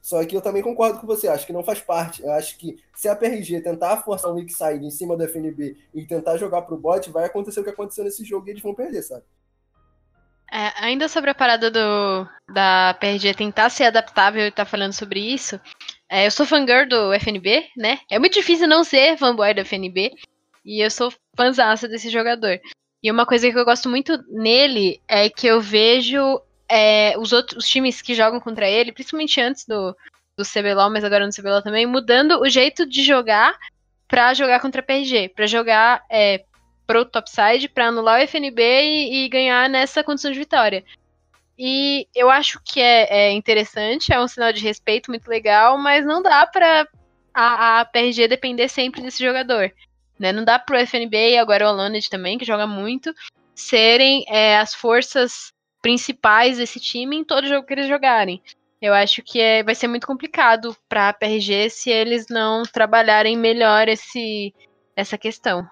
[0.00, 2.22] Só que eu também concordo com você, acho que não faz parte.
[2.22, 5.76] Eu acho que se a PRG tentar forçar um weak side em cima do FNB
[5.92, 8.74] e tentar jogar pro bot, vai acontecer o que aconteceu nesse jogo e eles vão
[8.74, 9.24] perder, sabe?
[10.50, 15.20] É, ainda sobre a parada do, da PRG tentar ser adaptável e tá falando sobre
[15.20, 15.60] isso,
[16.08, 17.98] é, eu sou fangirl do FNB, né?
[18.10, 20.12] É muito difícil não ser fanboy do FNB,
[20.64, 22.58] e eu sou fãzaça desse jogador.
[23.02, 27.64] E uma coisa que eu gosto muito nele é que eu vejo é, os outros
[27.64, 29.96] os times que jogam contra ele, principalmente antes do,
[30.36, 33.56] do CBLOL, mas agora no CBLOL também, mudando o jeito de jogar
[34.06, 36.44] para jogar contra PRG, para jogar é,
[36.86, 40.82] pro topside, para anular o FNB e, e, ganhar nessa condição de vitória.
[41.58, 46.06] E eu acho que é, é, interessante, é um sinal de respeito muito legal, mas
[46.06, 46.86] não dá pra
[47.34, 49.70] a, a PRG depender sempre desse jogador.
[50.18, 50.32] Né?
[50.32, 53.14] Não dá pro FNB e agora o Alonid também, que joga muito,
[53.54, 58.42] serem é, as forças principais desse time em todo jogo que eles jogarem.
[58.80, 63.36] Eu acho que é, vai ser muito complicado para a PRG se eles não trabalharem
[63.36, 64.54] melhor esse,
[64.94, 65.66] essa questão.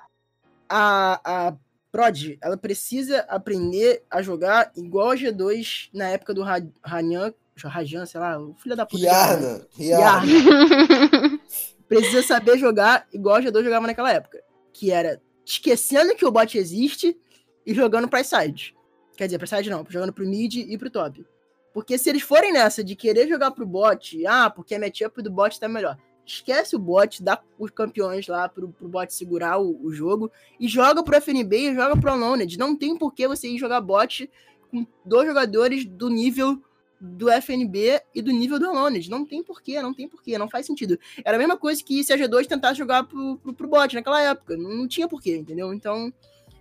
[0.68, 1.54] a, a
[1.96, 7.32] Prod, ela precisa aprender a jogar igual a G2 na época do Ranyan,
[7.64, 9.02] Rajan, sei lá, o filho da puta.
[9.02, 11.40] Riarna, Riarna.
[11.88, 14.42] precisa saber jogar igual a G2 jogava naquela época.
[14.72, 17.16] Que era esquecendo que o bot existe
[17.64, 18.76] e jogando pra side.
[19.16, 21.26] Quer dizer, pra side não, jogando pro mid e pro top.
[21.72, 25.30] Porque se eles forem nessa de querer jogar pro bot, ah, porque a matchup do
[25.30, 25.98] bot tá melhor.
[26.24, 30.66] Esquece o bot, dá os campeões lá pro, pro bot segurar o, o jogo e
[30.66, 32.58] joga pro FNB e joga pro Aloned.
[32.58, 34.28] Não tem por que você ir jogar bot
[34.70, 36.60] com dois jogadores do nível
[37.00, 39.10] do FNB e do nível do Aloned.
[39.10, 40.98] Não tem porquê, não tem porquê, não faz sentido.
[41.24, 44.20] Era a mesma coisa que se a G2 tentasse jogar pro, pro, pro bot naquela
[44.20, 44.56] época.
[44.56, 45.72] Não, não tinha porquê, entendeu?
[45.72, 46.12] Então,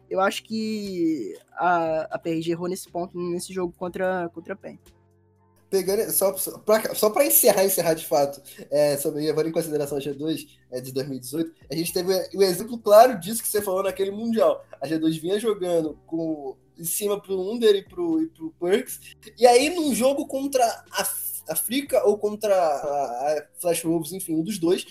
[0.09, 4.79] eu acho que a, a PRG errou nesse ponto, nesse jogo contra, contra a PEN.
[5.69, 9.97] Pegando, só, só para só pra encerrar, encerrar de fato, é, sobre levando em consideração
[9.97, 13.83] a G2 é, de 2018, a gente teve o exemplo claro disso que você falou
[13.83, 14.63] naquele Mundial.
[14.79, 18.99] A G2 vinha jogando com em cima pro Under e pro, e pro Perks.
[19.37, 21.07] E aí, num jogo contra a
[21.49, 24.85] África ou contra a, a Flash Wolves, enfim, um dos dois,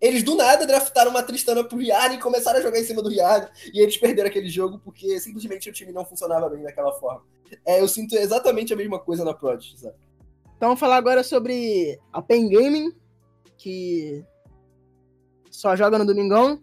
[0.00, 3.08] eles do nada draftaram uma Tristana pro Rihanna e começaram a jogar em cima do
[3.08, 3.50] Rihanna.
[3.72, 7.22] E eles perderam aquele jogo porque simplesmente o time não funcionava bem daquela forma.
[7.64, 9.96] É, eu sinto exatamente a mesma coisa na Prodigy, sabe?
[10.56, 12.92] Então vamos falar agora sobre a Pen Gaming,
[13.56, 14.24] que
[15.50, 16.62] só joga no domingão.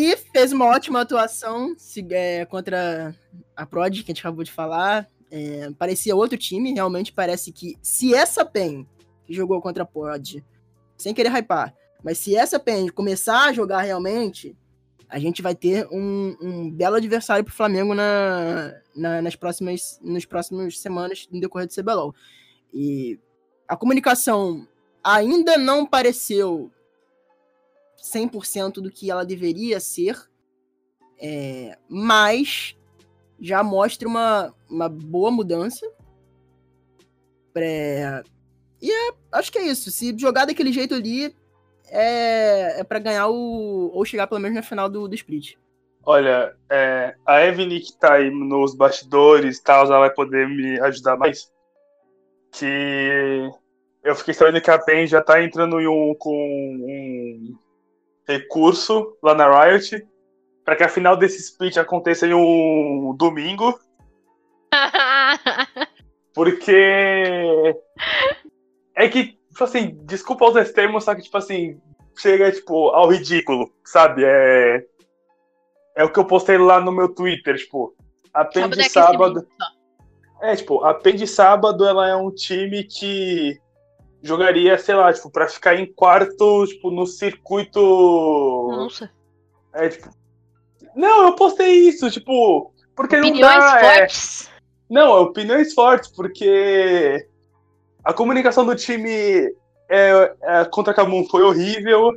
[0.00, 1.74] E fez uma ótima atuação
[2.12, 3.12] é, contra
[3.56, 5.10] a Prod, que a gente acabou de falar.
[5.28, 8.86] É, parecia outro time, realmente parece que se essa PEN
[9.26, 10.36] que jogou contra a Prod,
[10.96, 14.56] sem querer hypar, mas se essa PEN começar a jogar realmente,
[15.08, 20.24] a gente vai ter um, um belo adversário pro Flamengo na, na, nas próximas nas
[20.24, 22.14] próximas semanas no decorrer do CBLOL.
[22.72, 23.18] E
[23.66, 24.64] a comunicação
[25.02, 26.70] ainda não pareceu
[28.02, 30.16] 100% do que ela deveria ser,
[31.20, 32.76] é, mas
[33.40, 35.86] já mostra uma, uma boa mudança.
[37.54, 38.22] É,
[38.80, 39.90] e é, acho que é isso.
[39.90, 41.34] Se jogar daquele jeito ali,
[41.90, 43.90] é, é para ganhar o.
[43.92, 45.56] ou chegar pelo menos na final do, do split.
[46.04, 51.16] Olha, é, a Evany que tá aí nos bastidores tal, ela vai poder me ajudar
[51.16, 51.50] mais.
[52.52, 53.50] Que
[54.02, 57.58] eu fiquei sabendo que a PEN já tá entrando um, com um
[58.28, 60.06] recurso lá na Riot
[60.64, 63.80] para que a final desse split aconteça em um domingo.
[66.34, 67.74] Porque
[68.94, 71.80] é que, tipo assim, desculpa os extremos, só que, tipo assim,
[72.18, 74.22] chega, tipo, ao ridículo, sabe?
[74.24, 74.84] É,
[75.96, 77.94] é o que eu postei lá no meu Twitter, tipo,
[78.34, 79.48] a PEN de sábado...
[80.42, 83.58] É, tipo, a PEN de sábado, ela é um time que
[84.22, 87.80] jogaria, sei lá, tipo, pra ficar em quarto, tipo, no circuito.
[88.70, 89.10] Nossa.
[89.74, 90.10] É, tipo.
[90.94, 92.72] Não, eu postei isso, tipo.
[92.94, 93.80] Porque opiniões não dá.
[93.80, 94.48] É, fortes?
[94.48, 94.58] É...
[94.90, 97.26] Não, opiniões fortes, porque
[98.02, 99.54] a comunicação do time
[99.88, 102.12] é, é, contra Kabum foi horrível.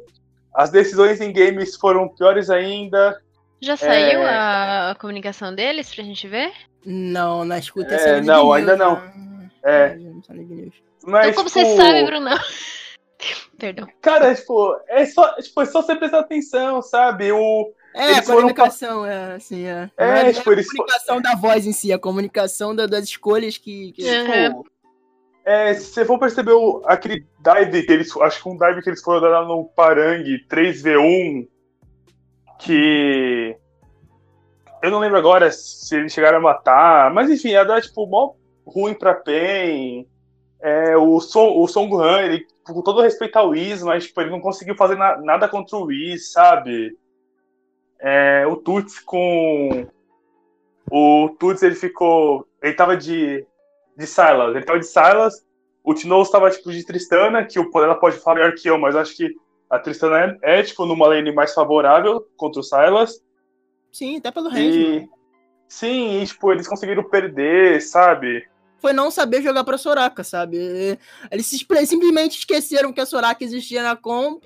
[0.53, 3.21] As decisões em games foram piores ainda.
[3.61, 4.29] Já saiu é...
[4.29, 6.51] a, a, comunicação deles pra gente ver?
[6.85, 8.99] Não, na escuta é, Não, ainda não.
[9.63, 9.97] É.
[11.05, 11.59] Mas, então, como tipo...
[11.65, 12.29] você sabe, Bruno?
[13.57, 13.87] Perdão.
[14.01, 17.31] Cara, tipo, é só, tipo, é só você prestar atenção, sabe?
[17.31, 19.05] O, é, a comunicação, foram...
[19.05, 19.89] é, assim, é.
[19.97, 21.21] É, é tipo, a comunicação for...
[21.21, 23.91] da voz em si, a comunicação da, das escolhas que.
[23.91, 24.03] que...
[24.03, 24.49] Uhum.
[24.49, 24.71] Tipo,
[25.43, 28.15] é, se você for perceber o, aquele dive que eles.
[28.17, 31.47] Acho que um dive que eles foram dar no Parang 3v1,
[32.59, 33.55] que.
[34.81, 38.33] Eu não lembro agora se eles chegaram a matar, mas enfim, ia dar, tipo, mó
[38.65, 40.07] ruim pra PEN.
[40.61, 44.29] É, o, Son, o Song Han, ele, com todo respeito ao Whis, mas tipo, ele
[44.29, 46.95] não conseguiu fazer na, nada contra o Whis, sabe?
[47.99, 49.87] É, o Tuts com.
[50.89, 52.47] O Tuts ele ficou.
[52.61, 53.45] Ele tava de,
[53.97, 54.55] de Silas.
[54.55, 55.45] Ele tava de Silas.
[55.83, 58.95] O Tinoz tava tipo de Tristana, que o, ela pode falar melhor que eu, mas
[58.95, 59.33] acho que
[59.67, 63.19] a Tristana é, é tipo numa lane mais favorável contra o Silas.
[63.91, 64.79] Sim, até pelo range.
[64.79, 64.99] E...
[64.99, 65.09] Né?
[65.67, 68.45] Sim, e, tipo, eles conseguiram perder, sabe?
[68.81, 70.97] Foi não saber jogar pra Soraka, sabe?
[71.29, 74.43] Eles simplesmente esqueceram que a Soraka existia na comp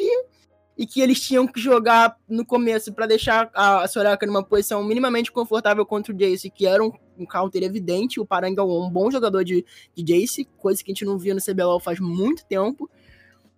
[0.78, 5.32] e que eles tinham que jogar no começo para deixar a Soraka numa posição minimamente
[5.32, 8.19] confortável contra o Jace, que era um, um counter evidente.
[8.19, 11.34] O Paranga é um bom jogador de, de Jace, coisa que a gente não via
[11.34, 12.89] no CBLOL faz muito tempo.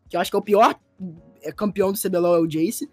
[0.08, 0.80] Que eu acho que é o pior
[1.42, 2.88] é, campeão do CBLOL é o Jace.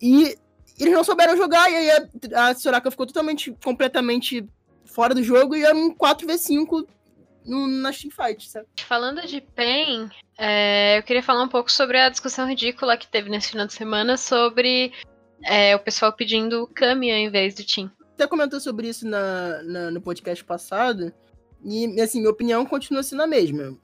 [0.00, 0.36] E
[0.78, 4.46] eles não souberam jogar, e aí a, a Soraka ficou totalmente, completamente
[4.96, 6.86] fora do jogo e era um 4v5
[7.44, 8.66] no, na Teamfight, sabe?
[8.80, 13.28] Falando de PEN, é, eu queria falar um pouco sobre a discussão ridícula que teve
[13.28, 14.90] nesse final de semana sobre
[15.44, 17.90] é, o pessoal pedindo o Kami ao invés do Tim.
[18.14, 21.12] Até comentou sobre isso na, na, no podcast passado.
[21.62, 23.76] E, assim, minha opinião continua sendo a mesma.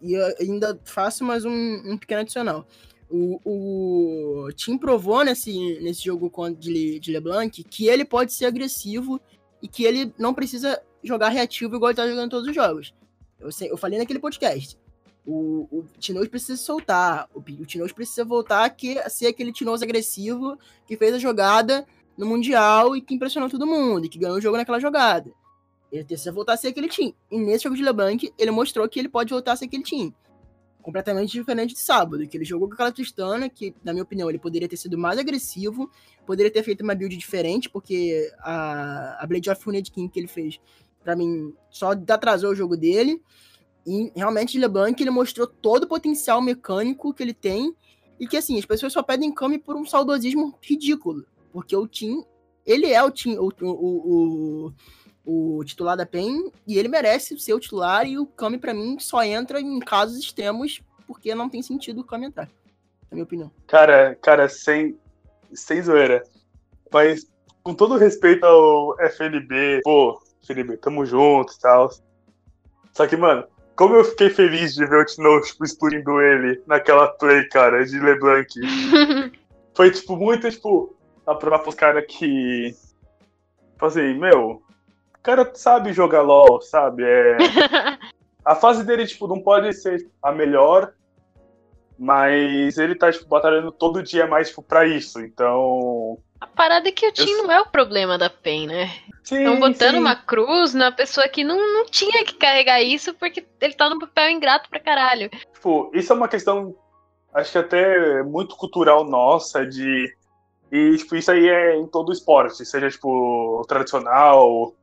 [0.00, 1.50] E eu ainda faço mais um,
[1.84, 2.64] um pequeno adicional.
[3.10, 9.20] O, o Tim provou nesse, nesse jogo de, de LeBlanc que ele pode ser agressivo
[9.64, 12.92] e que ele não precisa jogar reativo igual ele tá jogando todos os jogos.
[13.40, 14.78] Eu, eu falei naquele podcast.
[15.26, 17.26] O, o Tinoz precisa soltar.
[17.34, 18.70] O, o Tinoz precisa voltar
[19.02, 23.66] a ser aquele Tinoz agressivo que fez a jogada no Mundial e que impressionou todo
[23.66, 25.32] mundo, e que ganhou o jogo naquela jogada.
[25.90, 27.16] Ele precisa voltar a ser aquele time.
[27.30, 30.14] E nesse jogo de LeBlanc, ele mostrou que ele pode voltar a ser aquele time.
[30.84, 34.38] Completamente diferente de sábado, que ele jogou com aquela Tristana, que, na minha opinião, ele
[34.38, 35.90] poderia ter sido mais agressivo,
[36.26, 40.28] poderia ter feito uma build diferente, porque a, a Blade of Unity King que ele
[40.28, 40.60] fez,
[41.02, 43.22] para mim, só atrasou o jogo dele.
[43.86, 47.74] E realmente, LeBlanc, ele mostrou todo o potencial mecânico que ele tem,
[48.20, 51.24] e que, assim, as pessoas só pedem Kami por um saudosismo ridículo.
[51.50, 52.22] Porque o Tim,
[52.66, 54.72] ele é o Tim, o, o, o,
[55.24, 58.98] o titular da PEN, e ele merece ser o titular, e o Kami, para mim,
[58.98, 62.46] só entra em casos extremos, porque não tem sentido o Kami entrar.
[63.10, 63.50] Na minha opinião.
[63.66, 64.98] Cara, cara, sem,
[65.52, 66.22] sem zoeira.
[66.92, 67.26] Mas,
[67.62, 71.90] com todo respeito ao FNB, pô, FNB, tamo junto e tal.
[72.92, 77.08] Só que, mano, como eu fiquei feliz de ver o Tino, tipo, explodindo ele naquela
[77.08, 78.48] play, cara, de LeBlanc.
[79.74, 80.94] Foi, tipo, muito, tipo,
[81.26, 82.76] a provar pros caras que.
[83.78, 84.62] Fazer, tipo assim, meu,
[85.24, 87.02] cara sabe jogar LOL, sabe?
[87.02, 87.36] É...
[88.44, 90.92] a fase dele, tipo, não pode ser a melhor,
[91.98, 95.20] mas ele tá, tipo, batalhando todo dia mais, tipo, pra isso.
[95.20, 96.18] Então.
[96.40, 97.44] A parada é que o Tim eu...
[97.44, 98.90] não é o problema da PEN, né?
[99.22, 99.98] Estão botando sim.
[99.98, 103.98] uma cruz na pessoa que não, não tinha que carregar isso porque ele tá no
[103.98, 105.30] papel ingrato pra caralho.
[105.54, 106.76] Tipo, isso é uma questão,
[107.32, 110.14] acho que até muito cultural nossa, de
[110.70, 114.74] e, tipo, isso aí é em todo esporte, seja, tipo, tradicional,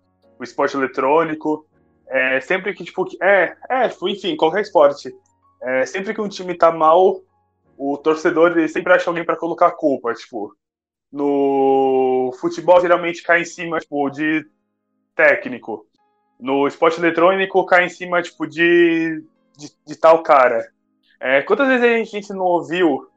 [0.41, 1.65] o esporte eletrônico.
[2.07, 5.15] É, sempre que, tipo, é, é, enfim, qualquer esporte.
[5.61, 7.21] É, sempre que um time tá mal,
[7.77, 10.55] o torcedor ele sempre acha alguém para colocar a culpa, tipo.
[11.11, 14.45] No futebol, geralmente cai em cima, tipo, de
[15.15, 15.85] técnico.
[16.39, 19.23] No esporte eletrônico, cai em cima, tipo, de,
[19.57, 20.71] de, de tal cara.
[21.19, 23.07] É, quantas vezes a gente não ouviu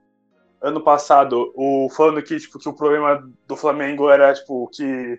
[0.60, 5.18] ano passado, o falando que, tipo, que o problema do Flamengo era, tipo, que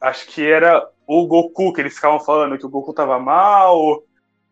[0.00, 4.04] acho que era o Goku, que eles ficavam falando que o Goku tava mal,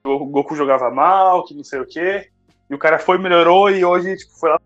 [0.02, 2.30] o Goku jogava mal, que não sei o quê.
[2.70, 4.58] E o cara foi, melhorou e hoje, tipo, foi lá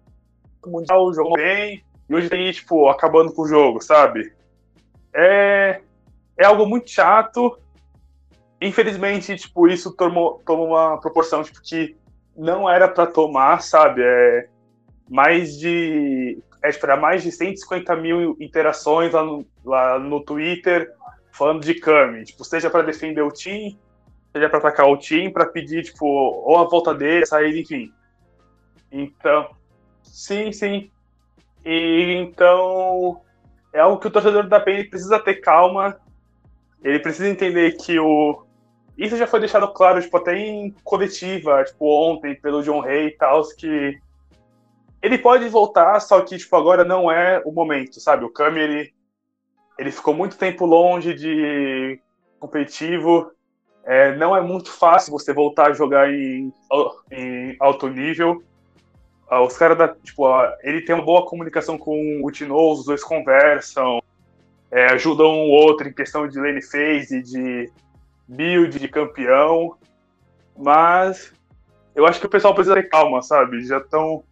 [0.65, 1.85] no Mundial, jogou bem.
[2.09, 4.33] E hoje tem, tipo, acabando com o jogo, sabe?
[5.13, 5.81] É,
[6.39, 7.59] é algo muito chato.
[8.63, 11.97] Infelizmente, tipo, isso tomou, tomou uma proporção, tipo, que
[12.37, 14.01] não era para tomar, sabe?
[14.05, 14.49] É,
[15.09, 20.89] mais de é, esperar mais de 150 mil interações lá no, lá no Twitter
[21.41, 23.81] falando de Kami, tipo, seja para defender o time,
[24.31, 27.91] seja para atacar o time, para pedir tipo ou a volta dele, sair, enfim.
[28.93, 29.49] Então,
[30.03, 30.91] sim, sim.
[31.65, 33.23] E então
[33.73, 35.99] é algo que o torcedor da PEN precisa ter calma.
[36.85, 38.45] Ele precisa entender que o
[38.99, 43.17] isso já foi deixado claro, tipo, até em coletiva, tipo, ontem, pelo John Rey e
[43.17, 43.99] tal, que
[45.01, 48.27] ele pode voltar, só que, tipo, agora não é o momento, sabe?
[48.27, 48.93] O Kami, ele,
[49.81, 51.99] ele ficou muito tempo longe de
[52.39, 53.33] competitivo.
[53.83, 56.53] É, não é muito fácil você voltar a jogar em,
[57.11, 58.45] em alto nível.
[59.27, 59.89] Ah, os caras da.
[59.89, 60.27] Tipo,
[60.63, 64.03] ele tem uma boa comunicação com o Tino, os dois conversam,
[64.71, 67.73] é, ajudam um outro em questão de lane phase, de
[68.29, 69.79] build, de campeão.
[70.59, 71.33] Mas
[71.95, 73.65] eu acho que o pessoal precisa ter calma, sabe?
[73.65, 74.23] Já estão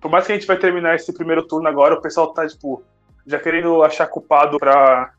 [0.00, 2.82] por mais que a gente vai terminar esse primeiro turno agora, o pessoal tá, tipo,
[3.26, 5.12] já querendo achar culpado para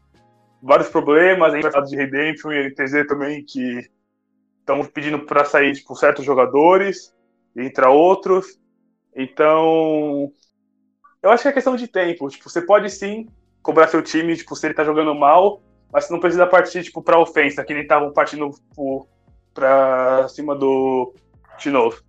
[0.62, 1.52] vários problemas.
[1.52, 3.90] A gente vai falar de Redemption e NTZ também, que
[4.60, 7.14] estão pedindo para sair, tipo, certos jogadores,
[7.56, 8.60] entrar outros.
[9.16, 10.32] Então,
[11.22, 12.28] eu acho que é questão de tempo.
[12.30, 13.28] Tipo, você pode sim
[13.62, 17.02] cobrar seu time, tipo, se ele tá jogando mal, mas você não precisa partir, tipo,
[17.02, 19.08] pra ofensa, que nem estavam partindo tipo,
[19.54, 21.14] pra cima do
[21.60, 22.02] de novo.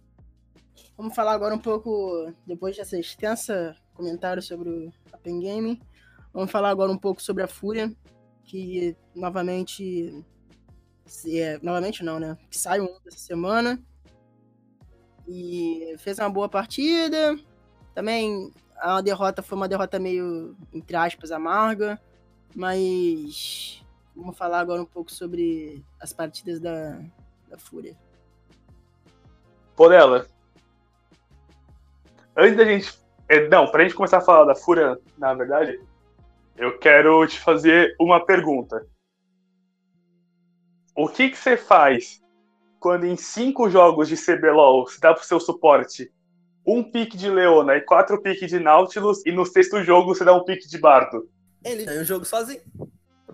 [0.97, 5.81] Vamos falar agora um pouco, depois dessa extensa comentário sobre a Pen Game,
[6.33, 7.95] vamos falar agora um pouco sobre a Fúria,
[8.45, 10.25] que novamente.
[11.27, 12.37] É, novamente não, né?
[12.51, 13.79] Que saiu essa semana.
[15.27, 17.39] E fez uma boa partida.
[17.95, 22.01] Também a derrota foi uma derrota meio, entre aspas, amarga.
[22.55, 23.85] Mas
[24.15, 27.01] vamos falar agora um pouco sobre as partidas da,
[27.49, 27.97] da Fúria.
[29.77, 30.27] Porela,
[32.37, 33.04] antes da gente
[33.51, 35.81] não, pra gente começar a falar da Fúria, na verdade,
[36.57, 38.87] eu quero te fazer uma pergunta.
[40.97, 42.23] O que, que você faz
[42.79, 46.13] quando em cinco jogos de CBLOL você dá pro seu suporte
[46.67, 50.35] um pique de Leona e quatro piques de Nautilus, e no sexto jogo você dá
[50.35, 51.29] um pique de Bardo?
[51.63, 52.61] Ele ganha o jogo sozinho.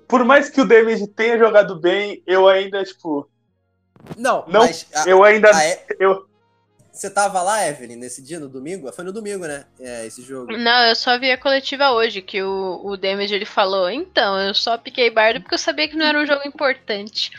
[0.09, 3.31] Por mais que o Damage tenha jogado bem, eu ainda, tipo.
[4.17, 5.51] Não, não mas a, eu ainda.
[5.51, 5.63] A,
[5.99, 6.27] eu,
[6.93, 8.93] você tava lá, Evelyn, nesse dia, no domingo?
[8.93, 9.65] Foi no domingo, né?
[9.79, 10.57] É, esse jogo.
[10.57, 13.91] Não, eu só vi a coletiva hoje, que o, o Damage ele falou.
[13.91, 17.31] Então, eu só piquei bardo porque eu sabia que não era um jogo importante.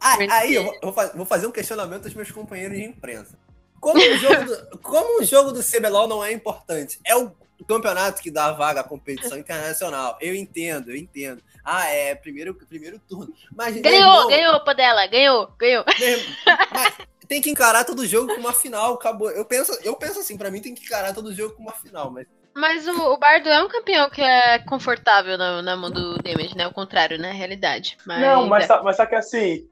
[0.00, 3.38] Ah, aí eu vou, vou, fazer um questionamento aos meus companheiros de imprensa.
[3.80, 6.98] Como o jogo do, como o jogo do CBLOL não é importante?
[7.04, 7.32] É o
[7.66, 10.16] campeonato que dá vaga à competição internacional.
[10.20, 11.42] Eu entendo, eu entendo.
[11.64, 13.34] Ah, é, primeiro, primeiro turno.
[13.56, 15.84] Mas, ganhou, irmão, ganhou, Padela, ganhou, ganhou.
[15.86, 19.30] Mas, tem que encarar todo jogo com uma final, acabou.
[19.30, 22.10] Eu penso, eu penso assim, para mim tem que encarar todo jogo com uma final,
[22.10, 26.16] mas mas o, o, Bardo é um campeão que é confortável na, na mão do
[26.22, 26.66] Damage, né?
[26.68, 27.32] O contrário, né?
[27.32, 27.98] Realidade.
[28.06, 28.20] Mas...
[28.20, 28.82] Não, mas, é.
[28.82, 29.68] mas só que assim.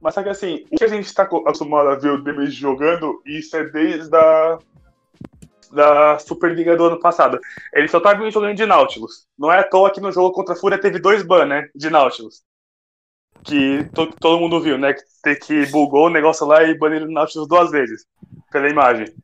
[0.00, 3.22] Mas só que assim, o que a gente tá acostumado a ver o Damage jogando,
[3.26, 4.58] isso é desde a.
[5.70, 7.40] Da Superliga do ano passado.
[7.72, 9.26] Ele só tá jogando de Nautilus.
[9.38, 11.68] Não é à toa que no jogo contra a Fúria teve dois ban, né?
[11.74, 12.42] De Nautilus
[13.44, 14.94] que to, todo mundo viu, né?
[15.22, 18.06] Que, que bugou o negócio lá e baniram o Nautilus duas vezes
[18.50, 19.14] pela imagem.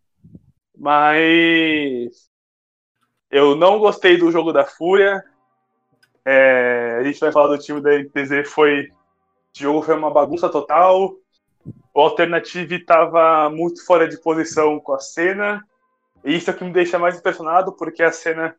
[0.76, 2.28] Mas
[3.30, 5.22] eu não gostei do jogo da Fúria.
[6.24, 8.88] É, a gente vai falar do time da NTZ, foi.
[9.56, 11.14] O jogo foi uma bagunça total.
[11.94, 15.64] O Alternative estava muito fora de posição com a cena.
[16.24, 18.54] E isso é o que me deixa mais impressionado, porque a cena,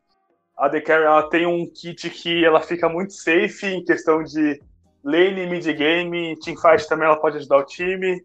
[0.56, 4.60] a The Carry, ela tem um kit que ela fica muito safe em questão de
[5.02, 8.22] lane, mid game, teamfight também ela pode ajudar o time.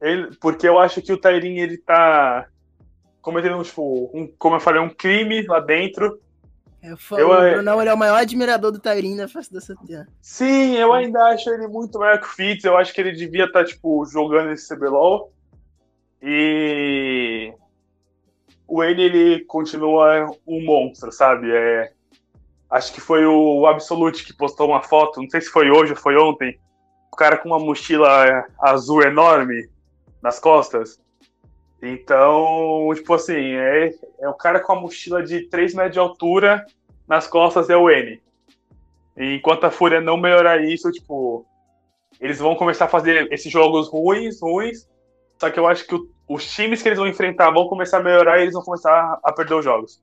[0.00, 2.46] Ele, porque eu acho que o Tairin ele tá
[3.20, 6.20] cometendo, tipo, um, como eu falei, um crime lá dentro.
[6.82, 9.76] Eu falo, eu, o Brunão ele é o maior admirador do Tairin na face dessa
[9.86, 10.08] terra.
[10.20, 12.64] Sim, eu ainda acho ele muito maior que o Fitz.
[12.64, 15.32] Eu acho que ele devia estar, tá, tipo, jogando esse CBLOL.
[16.20, 17.54] E
[18.66, 21.52] o Wayne, ele continua um monstro, sabe?
[21.52, 21.92] É,
[22.72, 25.98] Acho que foi o Absolute que postou uma foto, não sei se foi hoje ou
[25.98, 26.58] foi ontem.
[27.12, 29.68] O cara com uma mochila azul enorme
[30.22, 30.98] nas costas.
[31.82, 36.64] Então, tipo assim, é, é o cara com a mochila de 3 metros de altura
[37.06, 38.22] nas costas é o N.
[39.18, 41.44] E enquanto a Fúria não melhorar isso, tipo,
[42.18, 44.88] eles vão começar a fazer esses jogos ruins, ruins.
[45.38, 48.02] Só que eu acho que o, os times que eles vão enfrentar vão começar a
[48.02, 50.00] melhorar e eles vão começar a perder os jogos.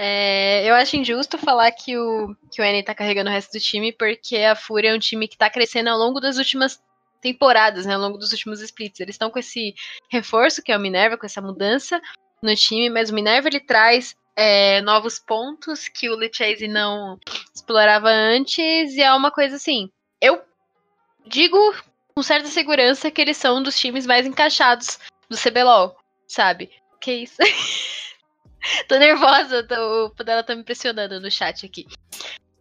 [0.00, 3.60] É, eu acho injusto falar que o, que o N tá carregando o resto do
[3.60, 6.80] time, porque a Fúria é um time que tá crescendo ao longo das últimas
[7.20, 9.00] temporadas, né, ao longo dos últimos splits.
[9.00, 9.74] Eles estão com esse
[10.08, 12.00] reforço, que é o Minerva, com essa mudança
[12.40, 17.18] no time, mas o Minerva ele traz é, novos pontos que o Lechese não
[17.52, 19.90] explorava antes, e é uma coisa assim.
[20.20, 20.40] Eu
[21.26, 21.58] digo
[22.14, 25.96] com certa segurança que eles são um dos times mais encaixados do CBLOL,
[26.28, 26.70] sabe?
[27.00, 27.38] Que isso?
[28.88, 31.86] tô nervosa, tô, o dela tá me impressionando no chat aqui.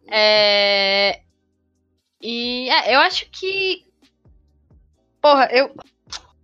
[0.10, 1.22] É...
[2.22, 3.86] E é, eu acho que.
[5.22, 5.76] Porra, eu.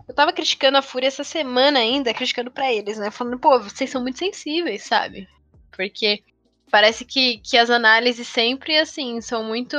[0.05, 3.09] Eu tava criticando a Fúria essa semana ainda, criticando para eles, né?
[3.09, 5.29] Falando, pô, vocês são muito sensíveis, sabe?
[5.71, 6.21] Porque
[6.69, 9.77] parece que, que as análises sempre, assim, são muito.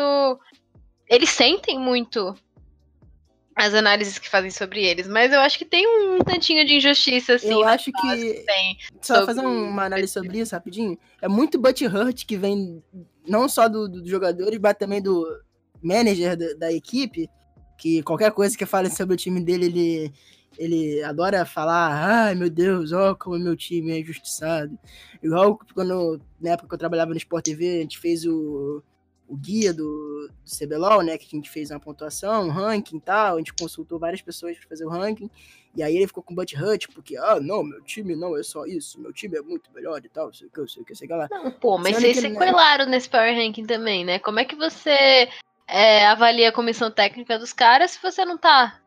[1.09, 2.35] Eles sentem muito
[3.57, 7.35] as análises que fazem sobre eles, mas eu acho que tem um tantinho de injustiça,
[7.35, 7.53] assim.
[7.53, 8.45] Eu acho que.
[8.47, 9.27] Tem só sobre...
[9.27, 10.99] fazer uma análise sobre isso rapidinho.
[11.23, 12.83] É muito butt hurt que vem
[13.27, 15.25] não só do, do jogadores, mas também do
[15.81, 17.29] manager da, da, equipe,
[17.79, 20.13] que qualquer coisa que fale sobre o time dele, ele,
[20.59, 24.77] ele adora falar, ai meu Deus, ó como meu time é injustiçado.
[25.23, 28.83] Igual quando, na época que eu trabalhava no Sport TV, a gente fez o
[29.29, 31.17] o guia do, do CBLOL, né?
[31.17, 33.37] Que a gente fez uma pontuação, um ranking e tal.
[33.37, 35.31] A gente consultou várias pessoas para fazer o ranking.
[35.77, 38.65] E aí ele ficou com butt hut, porque, ah, não, meu time não é só
[38.65, 40.95] isso, meu time é muito melhor e tal, sei o que, eu sei o que,
[40.95, 41.27] sei lá.
[41.29, 44.21] Não, pô, mas vocês sequelaram nesse Power Ranking também, né?
[44.21, 45.29] Como é que você
[45.67, 48.81] é, avalia a comissão técnica dos caras se você não tá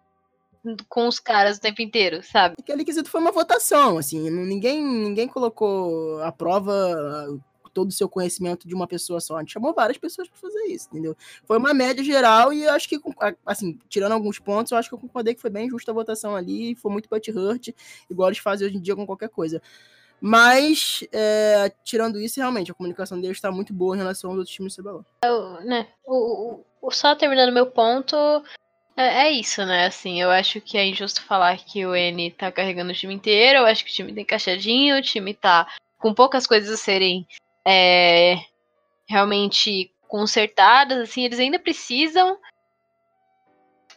[0.89, 2.55] com os caras o tempo inteiro, sabe?
[2.59, 7.37] Aquele quesito foi uma votação, assim, ninguém, ninguém colocou a prova
[7.77, 9.37] todo o seu conhecimento de uma pessoa só.
[9.37, 11.15] A gente chamou várias pessoas para fazer isso, entendeu?
[11.45, 12.99] Foi uma média geral e eu acho que,
[13.45, 16.35] assim, tirando alguns pontos, eu acho que eu concordei que foi bem justa a votação
[16.35, 17.67] ali, foi muito butt hurt,
[18.09, 19.61] igual eles fazem hoje em dia com qualquer coisa.
[20.19, 24.55] Mas, é, tirando isso, realmente, a comunicação deles está muito boa em relação aos outros
[24.55, 25.05] times do CBLOL.
[25.23, 28.15] Eu, né, o, o, só terminando meu ponto,
[28.97, 29.85] É, é, isso, né?
[29.85, 33.59] Assim, eu acho que é injusto falar que o N tá carregando o time inteiro.
[33.59, 35.67] Eu acho que o time tem encaixadinho, o time tá
[35.99, 37.27] com poucas coisas a serem
[37.67, 38.37] é,
[39.05, 41.09] realmente consertadas.
[41.09, 42.37] Assim, eles ainda precisam.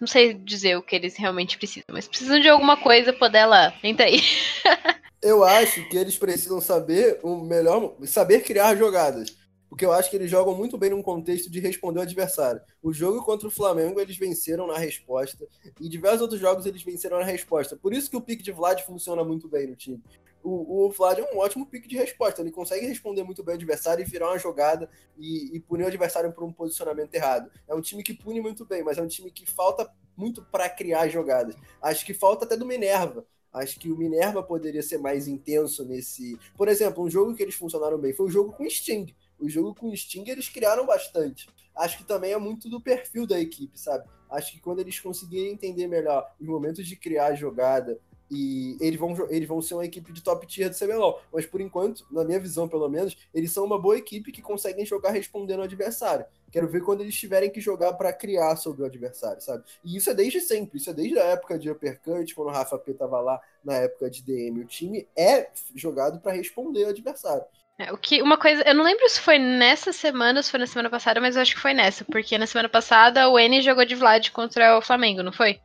[0.00, 3.72] Não sei dizer o que eles realmente precisam, mas precisam de alguma coisa, poder lá.
[3.82, 4.20] Entra aí.
[5.22, 9.38] eu acho que eles precisam saber o melhor, saber criar jogadas
[9.70, 12.60] porque eu acho que eles jogam muito bem num contexto de responder o adversário.
[12.82, 15.46] O jogo contra o Flamengo eles venceram na resposta,
[15.80, 17.76] e diversos outros jogos eles venceram na resposta.
[17.76, 20.02] Por isso que o pique de Vlad funciona muito bem no time.
[20.42, 23.56] O, o Vlad é um ótimo pique de resposta, ele consegue responder muito bem o
[23.56, 24.88] adversário e virar uma jogada
[25.18, 27.50] e, e punir o adversário por um posicionamento errado.
[27.68, 30.68] É um time que pune muito bem, mas é um time que falta muito para
[30.68, 31.54] criar jogadas.
[31.82, 33.26] Acho que falta até do Minerva.
[33.52, 36.38] Acho que o Minerva poderia ser mais intenso nesse.
[36.56, 39.14] Por exemplo, um jogo que eles funcionaram bem foi o jogo com Sting.
[39.38, 41.48] O jogo com Sting eles criaram bastante.
[41.74, 44.08] Acho que também é muito do perfil da equipe, sabe?
[44.30, 47.98] Acho que quando eles conseguirem entender melhor os momentos de criar jogada,
[48.30, 51.20] e eles vão, eles vão ser uma equipe de top tier do CBLOL.
[51.32, 54.86] Mas por enquanto, na minha visão pelo menos, eles são uma boa equipe que conseguem
[54.86, 56.24] jogar respondendo ao adversário.
[56.50, 59.64] Quero ver quando eles tiverem que jogar para criar sobre o adversário, sabe?
[59.84, 62.78] E isso é desde sempre, isso é desde a época de Uppercut, quando o Rafa
[62.78, 64.60] P tava lá na época de DM.
[64.60, 67.44] O time é jogado para responder ao adversário.
[67.78, 70.66] É, o que, uma coisa, eu não lembro se foi nessa semana se foi na
[70.66, 73.86] semana passada, mas eu acho que foi nessa, porque na semana passada o N jogou
[73.86, 75.58] de Vlad contra o Flamengo, não foi?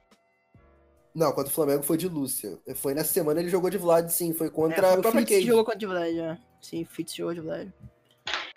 [1.15, 2.59] Não, contra o Flamengo foi de Lúcia.
[2.75, 5.63] Foi nessa semana ele jogou de Vlad, sim, foi contra é, a própria Fitz jogou
[5.63, 6.37] contra de Vlad, já.
[6.61, 7.69] Sim, Fitz jogou de Vlad.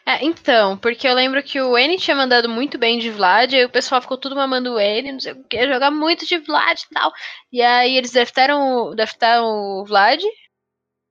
[0.04, 3.64] É, então, porque eu lembro que o N tinha mandado muito bem de Vlad, aí
[3.64, 6.80] o pessoal ficou tudo mamando o N, não sei o que, jogar muito de Vlad
[6.80, 7.12] e tal.
[7.52, 10.20] E aí eles draftaram, draftaram o Vlad,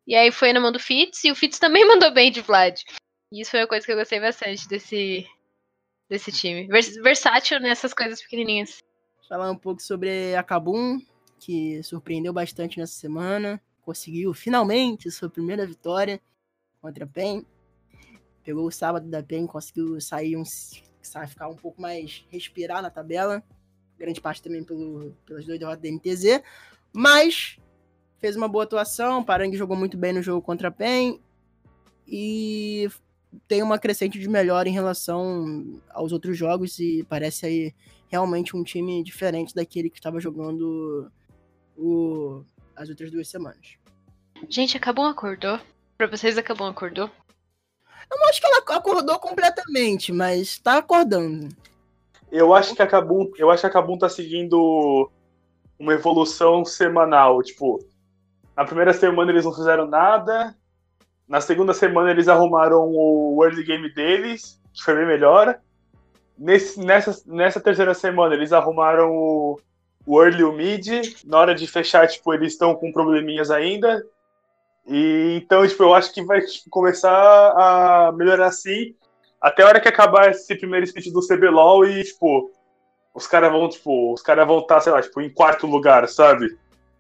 [0.06, 2.82] e aí foi na mão do Fitz, e o Fitz também mandou bem de Vlad.
[3.32, 5.26] E isso foi uma coisa que eu gostei bastante desse,
[6.10, 6.68] desse time.
[6.68, 8.80] Vers versátil nessas coisas pequenininhas.
[9.30, 11.00] Falar um pouco sobre a Kabum,
[11.40, 13.62] que surpreendeu bastante nessa semana.
[13.82, 16.22] Conseguiu finalmente sua primeira vitória
[16.82, 17.46] contra a PEN.
[18.44, 20.44] Pegou o sábado da PEN, conseguiu sair um,
[21.28, 23.44] ficar um pouco mais respirar na tabela.
[23.98, 26.44] Grande parte também pelo, pelas duas derrotas da NTZ.
[26.94, 27.58] Mas
[28.20, 31.20] fez uma boa atuação, Parang jogou muito bem no jogo contra a PEN
[32.08, 32.90] e
[33.48, 37.76] tem uma crescente de melhor em relação aos outros jogos e parece aí
[38.08, 41.12] realmente um time diferente daquele que estava jogando
[41.78, 42.44] o,
[42.76, 43.78] as outras duas semanas.
[44.50, 45.60] Gente, acabou acordou?
[45.98, 47.10] Pra vocês acabou acordou?
[48.10, 51.50] Eu não acho que ela acordou completamente, mas tá acordando.
[52.32, 55.10] Eu acho que a Kabum, eu acho que a Kabum tá seguindo
[55.80, 57.80] uma evolução semanal, tipo,
[58.56, 60.56] na primeira semana eles não fizeram nada.
[61.28, 65.60] Na segunda semana eles arrumaram o early game deles, que foi bem melhor.
[66.38, 69.60] Nesse, nessa, nessa terceira semana eles arrumaram o,
[70.08, 70.88] o early e o mid.
[71.26, 74.04] Na hora de fechar, tipo, eles estão com probleminhas ainda.
[74.88, 78.96] E então, tipo, eu acho que vai tipo, começar a melhorar assim
[79.42, 82.52] até a hora que acabar esse primeiro split do CBLOL e, tipo,
[83.14, 86.08] os caras vão, tipo, os caras vão estar, tá, sei lá, tipo, em quarto lugar,
[86.08, 86.58] sabe?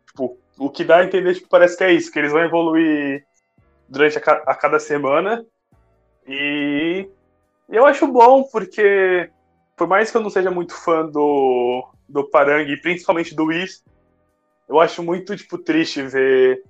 [0.08, 3.26] Tipo, o que dá a entender, tipo, parece que é isso, que eles vão evoluir
[3.89, 5.45] durante a, a cada semana.
[6.28, 7.10] E
[7.70, 9.30] eu acho bom, porque
[9.76, 13.84] por mais que eu não seja muito fã do, do Parang, principalmente do Whis,
[14.68, 16.64] eu acho muito, tipo, triste ver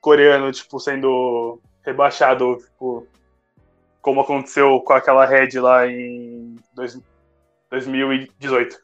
[0.00, 3.06] coreano, tipo, sendo rebaixado, tipo,
[4.00, 7.00] como aconteceu com aquela Red lá em dois,
[7.70, 8.78] 2018.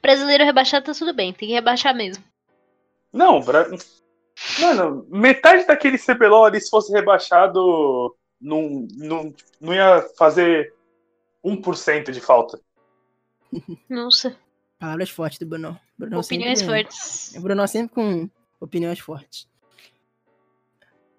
[0.00, 2.24] Brasileiro rebaixado tá tudo bem, tem que rebaixar mesmo.
[3.12, 3.68] Não, Bra...
[4.60, 10.74] Mano, metade daquele CBLOL ali, se fosse rebaixado, não, não, não ia fazer
[11.44, 12.60] 1% de falta.
[13.88, 14.36] Nossa.
[14.82, 15.78] Palavras fortes do Bruno.
[15.96, 17.34] Bruno opiniões sempre, fortes.
[17.36, 18.28] O Bruno sempre com
[18.60, 19.46] opiniões fortes.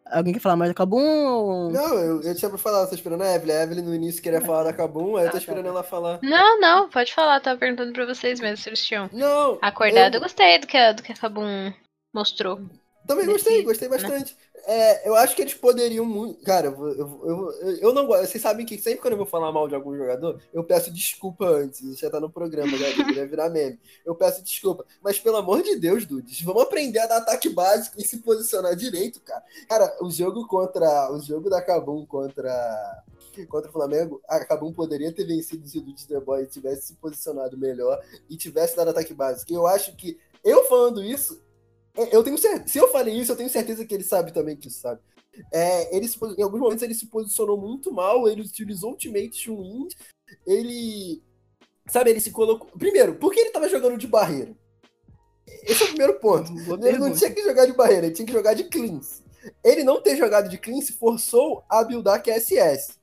[0.05, 0.99] Alguém quer falar mais da Kabum?
[0.99, 1.71] Ou...
[1.71, 3.53] Não, eu, eu tinha pra falar, eu tô esperando a Evelyn.
[3.53, 5.37] A Evelyn no início queria falar da Kabum, aí eu tô ah, tá.
[5.37, 6.19] esperando ela falar.
[6.21, 10.15] Não, não, pode falar, tava perguntando pra vocês mesmo se eles tinham não, acordado.
[10.15, 10.17] Eu...
[10.17, 11.71] eu gostei do que, a, do que a Kabum
[12.13, 12.59] mostrou.
[13.05, 13.97] Também gostei, gostei né?
[13.97, 14.33] bastante.
[14.33, 14.53] Né?
[14.65, 16.41] É, eu acho que eles poderiam muito.
[16.43, 18.25] Cara, eu, eu, eu, eu não gosto.
[18.27, 21.45] Vocês sabem que sempre quando eu vou falar mal de algum jogador, eu peço desculpa
[21.45, 21.81] antes.
[21.81, 23.77] Isso já tá no programa, já deveria virar meme.
[24.05, 24.85] Eu peço desculpa.
[25.01, 28.75] Mas pelo amor de Deus, Dudes, vamos aprender a dar ataque básico e se posicionar
[28.75, 29.43] direito, cara.
[29.67, 31.11] Cara, o jogo contra.
[31.11, 33.03] O jogo da Cabum contra.
[33.49, 36.93] Contra o Flamengo, a Cabum poderia ter vencido se o Dudes The Boy tivesse se
[36.93, 37.99] posicionado melhor
[38.29, 39.51] e tivesse dado ataque básico.
[39.51, 41.41] Eu acho que, eu falando isso,
[42.11, 44.69] eu tenho certeza, se eu falei isso, eu tenho certeza que ele sabe também que
[44.69, 45.01] sabe.
[45.51, 49.95] É, ele se, em alguns momentos ele se posicionou muito mal, ele utilizou ultimates ruins,
[50.45, 51.21] ele
[51.87, 52.69] Sabe, ele se colocou.
[52.77, 54.55] Primeiro, por que ele tava jogando de barreira?
[55.63, 56.51] Esse é o primeiro ponto.
[56.85, 59.21] ele não tinha que jogar de barreira, ele tinha que jogar de cleans.
[59.63, 62.97] Ele não ter jogado de cleans forçou a buildar QSS.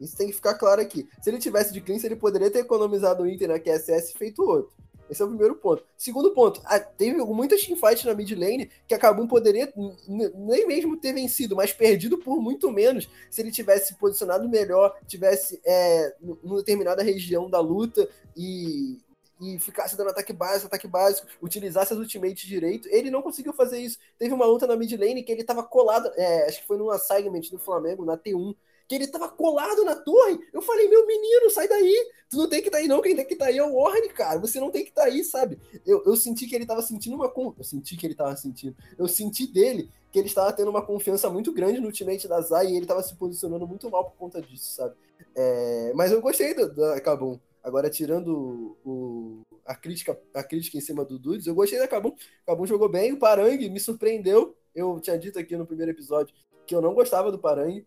[0.00, 1.08] Isso tem que ficar claro aqui.
[1.22, 4.42] Se ele tivesse de cleans, ele poderia ter economizado o Inter na QSS e feito
[4.42, 4.74] outro.
[5.08, 5.84] Esse é o primeiro ponto.
[5.96, 6.60] Segundo ponto,
[6.96, 9.72] teve muitas teamfights na mid lane que a Kabum poderia
[10.06, 14.96] nem mesmo ter vencido, mas perdido por muito menos se ele tivesse se posicionado melhor,
[15.06, 18.98] tivesse é, numa determinada região da luta e,
[19.40, 22.88] e ficasse dando ataque básico, ataque básico, utilizasse as ultimates direito.
[22.90, 23.98] Ele não conseguiu fazer isso.
[24.18, 26.98] Teve uma luta na mid lane que ele tava colado, é, acho que foi numa
[26.98, 28.54] segment do Flamengo, na T1,
[28.88, 30.38] que ele tava colado na torre.
[30.52, 32.10] Eu falei, meu menino, sai daí.
[32.30, 33.00] Tu não tem que estar tá aí, não.
[33.02, 34.38] Quem tem que estar tá aí é o Warren, cara.
[34.38, 35.58] Você não tem que estar tá aí, sabe?
[35.84, 37.32] Eu, eu senti que ele tava sentindo uma.
[37.58, 38.76] Eu senti que ele tava sentindo.
[38.96, 42.72] Eu senti dele que ele estava tendo uma confiança muito grande no ultimate da Zay
[42.72, 44.94] e ele tava se posicionando muito mal por conta disso, sabe?
[45.34, 45.92] É...
[45.94, 46.72] Mas eu gostei do,
[47.02, 47.38] Kabum.
[47.62, 52.14] Agora, tirando o, a, crítica, a crítica em cima do Dudes, eu gostei da Kabum.
[52.46, 54.56] Kabum jogou bem, o Parangue me surpreendeu.
[54.72, 56.32] Eu tinha dito aqui no primeiro episódio
[56.66, 57.86] que eu não gostava do Parangue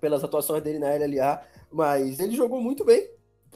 [0.00, 3.08] pelas atuações dele na LLA, mas ele jogou muito bem,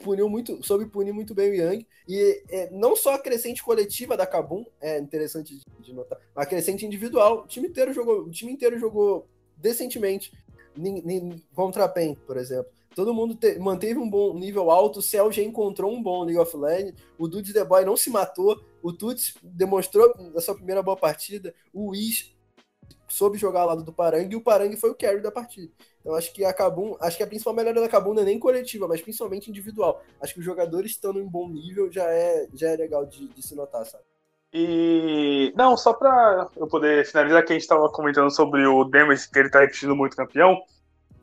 [0.03, 1.87] puniu muito, soube punir muito bem o Yang.
[2.07, 6.85] E é, não só a crescente coletiva da Kabum é interessante de, notar, a crescente
[6.85, 7.43] individual.
[7.43, 9.27] O time inteiro jogou, o time inteiro jogou
[9.57, 10.31] decentemente
[11.53, 12.71] contra a PEN, por exemplo.
[12.93, 16.39] Todo mundo te, manteve um bom nível alto, o Cell já encontrou um bom League
[16.39, 20.81] of Legends, o Dudes The Boy não se matou, o Tuts demonstrou a sua primeira
[20.81, 22.34] boa partida, o Wish
[23.07, 25.71] soube jogar ao lado do Parangue e o Parangue foi o carry da partida.
[26.01, 28.39] Então acho que a Kabum, acho que a principal melhora da Kabum não é nem
[28.39, 30.03] coletiva, mas principalmente individual.
[30.21, 33.41] Acho que os jogadores estando em bom nível já é, já é legal de, de
[33.41, 34.03] se notar, sabe?
[34.53, 35.51] E.
[35.55, 39.37] Não, só pra eu poder finalizar, que a gente tava comentando sobre o Demis, que
[39.37, 40.61] ele tá repetindo muito campeão.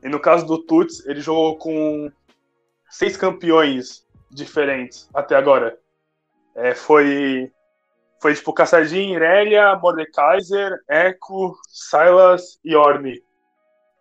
[0.02, 2.10] E no caso do Tuts, ele jogou com
[2.90, 5.78] seis campeões diferentes até agora.
[6.54, 7.50] É, foi
[8.22, 13.20] foi tipo Caçadinho, Irelia, Mordekaiser, Echo, Silas e Orne.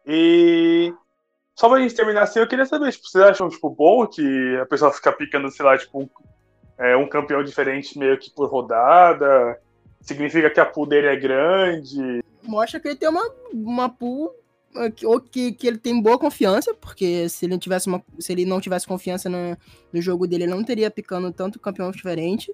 [0.05, 0.93] E
[1.55, 4.65] só pra gente terminar assim, eu queria saber, tipo, vocês acham tipo, bom que a
[4.67, 6.09] pessoa fica picando, sei lá, tipo, um,
[6.77, 9.59] é, um campeão diferente meio que por rodada?
[10.01, 12.23] Significa que a pool dele é grande?
[12.43, 14.35] Mostra que ele tem uma, uma pool
[15.03, 18.61] ou que, que ele tem boa confiança, porque se ele, tivesse uma, se ele não
[18.61, 19.57] tivesse confiança no,
[19.91, 22.53] no jogo dele, ele não teria picando tanto campeão diferente.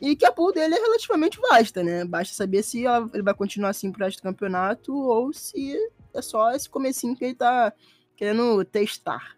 [0.00, 2.04] E que a pool dele é relativamente vasta, né?
[2.04, 5.76] Basta saber se ela, ele vai continuar assim pro resto do campeonato ou se
[6.12, 7.72] é só esse comecinho que ele tá
[8.16, 9.36] querendo testar.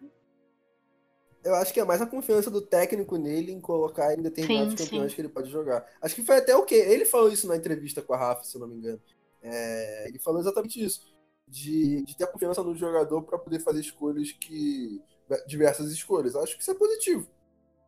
[1.43, 4.77] Eu acho que é mais a confiança do técnico nele em colocar em determinados sim,
[4.77, 5.15] campeões sim.
[5.15, 5.85] que ele pode jogar.
[6.01, 6.73] Acho que foi até o quê?
[6.73, 8.99] Ele falou isso na entrevista com a Rafa, se eu não me engano.
[9.43, 11.01] É, ele falou exatamente isso.
[11.47, 14.99] De, de ter confiança no jogador para poder fazer escolhas que.
[15.45, 16.33] diversas escolhas.
[16.33, 17.27] Eu acho que isso é positivo.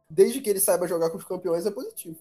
[0.08, 2.20] Desde que ele saiba jogar com os campeões, é positivo.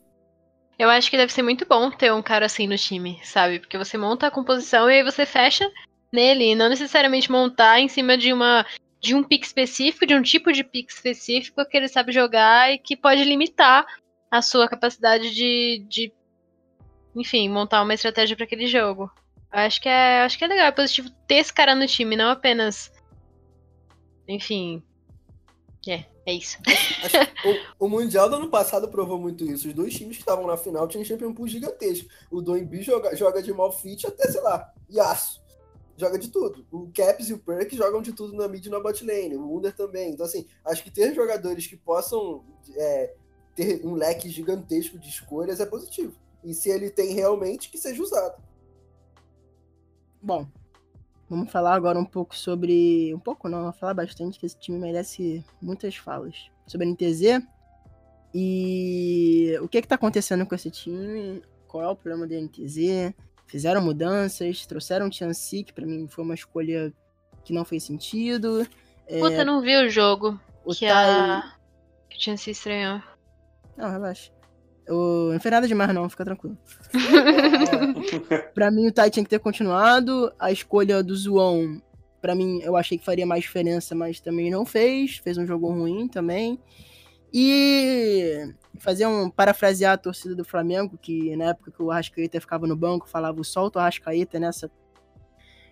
[0.78, 3.58] Eu acho que deve ser muito bom ter um cara assim no time, sabe?
[3.58, 5.70] Porque você monta a composição e aí você fecha
[6.12, 8.64] nele, e não necessariamente montar em cima de uma
[9.00, 12.78] de um pick específico, de um tipo de pick específico que ele sabe jogar e
[12.78, 13.86] que pode limitar
[14.30, 16.12] a sua capacidade de, de
[17.14, 19.10] enfim, montar uma estratégia para aquele jogo.
[19.52, 22.16] Eu acho que é, acho que é legal, é positivo ter esse cara no time,
[22.16, 22.90] não apenas
[24.28, 24.82] enfim,
[25.86, 26.58] é, é isso.
[27.78, 29.68] o, o, Mundial do ano passado provou muito isso.
[29.68, 32.08] Os dois times que estavam na final tinham Champion Pool gigantesco.
[32.30, 35.46] O Doembi joga, joga de Malfit até, sei lá, Yasuo.
[35.96, 36.66] Joga de tudo.
[36.70, 39.36] O Caps e o Perk jogam de tudo na mid e na bot lane.
[39.36, 40.10] O Wunder também.
[40.10, 42.44] Então, assim, acho que ter jogadores que possam
[42.76, 43.14] é,
[43.54, 46.12] ter um leque gigantesco de escolhas é positivo.
[46.44, 48.42] E se ele tem realmente, que seja usado.
[50.20, 50.46] Bom,
[51.28, 53.12] Vamos falar agora um pouco sobre.
[53.14, 56.50] Um pouco não, vamos falar bastante que esse time merece muitas falas.
[56.66, 57.42] Sobre a NTZ.
[58.34, 61.42] E o que que tá acontecendo com esse time?
[61.66, 63.14] Qual é o problema da NTZ?
[63.46, 66.92] Fizeram mudanças, trouxeram o Tianxi, que pra mim foi uma escolha
[67.44, 68.66] que não fez sentido.
[69.08, 69.44] Puta, é...
[69.44, 70.38] não vi o jogo.
[70.64, 71.08] O que, Tai...
[71.08, 71.54] a...
[72.10, 73.00] que o Tianxi estranhou.
[73.76, 74.35] Não, relaxa.
[74.86, 75.30] Eu...
[75.32, 76.56] Não foi nada demais, não, fica tranquilo.
[78.30, 80.32] é, pra mim, o Tai tinha que ter continuado.
[80.38, 81.80] A escolha do Zuon,
[82.20, 85.16] pra mim, eu achei que faria mais diferença, mas também não fez.
[85.18, 86.60] Fez um jogo ruim também.
[87.32, 92.66] E fazer um parafrasear a torcida do Flamengo, que na época que o Arrascaeta ficava
[92.66, 94.70] no banco, falava solta o Arrascaeta nessa.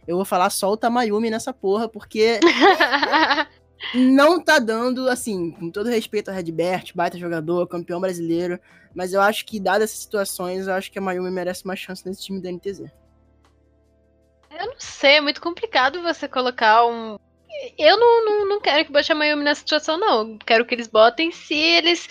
[0.06, 2.38] Eu vou falar solta a Mayumi nessa porra, porque
[3.94, 8.58] não tá dando, assim, com todo respeito ao Redbert, baita jogador, campeão brasileiro,
[8.94, 12.06] mas eu acho que, dadas essas situações, eu acho que a Mayumi merece uma chance
[12.06, 12.90] nesse time da NTZ.
[14.50, 17.18] Eu não sei, é muito complicado você colocar um.
[17.76, 20.38] Eu não, não, não quero que bote a Mayumi nessa situação, não.
[20.38, 22.08] Quero que eles botem se eles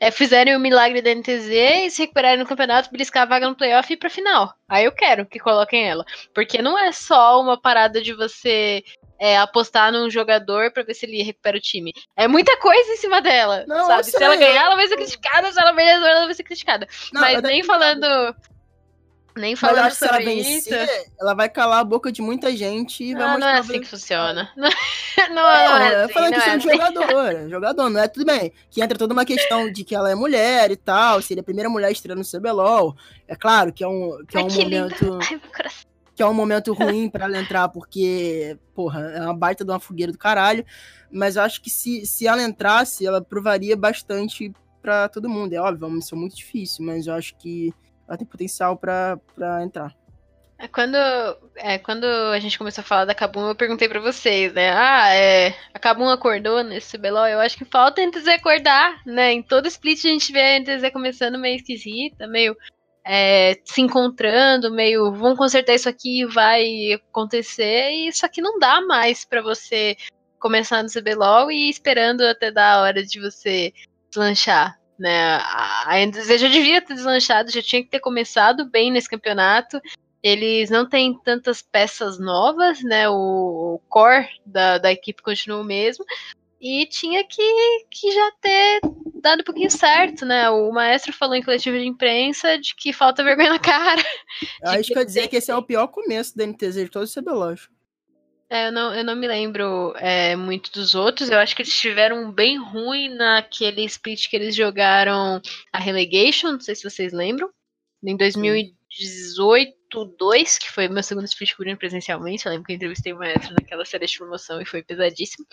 [0.00, 3.56] é, fizerem o milagre da NTZ e se recuperarem no campeonato, beliscar a vaga no
[3.56, 4.54] playoff e ir pra final.
[4.68, 6.04] Aí eu quero que coloquem ela.
[6.34, 8.84] Porque não é só uma parada de você
[9.18, 11.92] é, apostar num jogador pra ver se ele recupera o time.
[12.16, 14.04] É muita coisa em cima dela, não, sabe?
[14.04, 16.86] Se ela ganhar, ela vai ser criticada, se ela perder, ela vai ser criticada.
[17.12, 18.34] Não, Mas nem falando...
[19.36, 21.10] Nem falando sobre ela vencer, isso.
[21.20, 23.46] Ela vai calar a boca de muita gente e não, vai mostrar.
[23.46, 24.50] Não é assim que funciona.
[24.56, 26.78] Não, não, é, não é assim, falando questão é de assim.
[26.78, 27.48] jogador.
[27.48, 28.52] jogador, não é tudo bem.
[28.70, 31.70] Que entra toda uma questão de que ela é mulher e tal, seria a primeira
[31.70, 32.94] mulher estreando no CBLOL.
[33.26, 35.18] É claro que é um, que é um momento.
[35.24, 35.40] Ai,
[36.14, 39.78] que é um momento ruim para ela entrar, porque, porra, é uma baita de uma
[39.78, 40.64] fogueira do caralho.
[41.10, 45.52] Mas eu acho que se, se ela entrasse, ela provaria bastante para todo mundo.
[45.52, 47.72] É óbvio, é uma missão muito difícil, mas eu acho que
[48.06, 49.18] ela tem potencial para
[49.62, 49.94] entrar.
[50.58, 50.96] É, quando,
[51.56, 54.70] é, quando a gente começou a falar da Kabum, eu perguntei para vocês, né?
[54.72, 57.26] Ah, é, a Kabum acordou nesse CBLOL?
[57.26, 59.32] Eu acho que falta a NTZ acordar, né?
[59.32, 62.56] Em todo split a gente vê a NTZ começando meio esquisita, meio
[63.04, 68.80] é, se encontrando, meio vamos consertar isso aqui vai acontecer, e isso aqui não dá
[68.80, 69.94] mais para você
[70.40, 73.72] começar no CBLOL e esperando até dar a hora de você
[74.08, 74.78] deslanchar.
[74.98, 75.38] Né?
[75.84, 79.80] A NTZ já devia ter deslanchado, já tinha que ter começado bem nesse campeonato.
[80.22, 83.08] Eles não têm tantas peças novas, né?
[83.08, 86.04] O, core da, da equipe continua o mesmo.
[86.60, 87.42] E tinha que,
[87.90, 88.80] que já ter
[89.20, 90.48] dado um pouquinho certo, né?
[90.50, 94.02] O maestro falou em coletiva de imprensa de que falta vergonha na cara.
[94.64, 97.12] Acho que quer dizer que esse é o pior começo da NTZ de todo o
[97.12, 97.56] CBLOL.
[98.48, 101.30] É, eu, não, eu não me lembro é, muito dos outros.
[101.30, 105.40] Eu acho que eles estiveram bem ruim naquele split que eles jogaram
[105.72, 106.52] a Relegation.
[106.52, 107.50] Não sei se vocês lembram.
[108.04, 112.46] Em 2018, 2, que foi meu segundo split cobrindo presencialmente.
[112.46, 115.44] Eu lembro que eu entrevistei o maestro naquela série de promoção e foi pesadíssimo.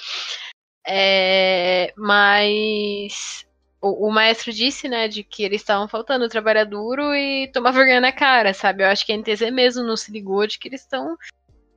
[0.85, 3.45] É, mas
[3.81, 8.01] o, o, maestro disse, né, de que eles estavam faltando trabalhar duro e tomar vergonha
[8.01, 8.83] na cara, sabe?
[8.83, 11.17] Eu acho que a NTZ mesmo não se ligou de que eles estão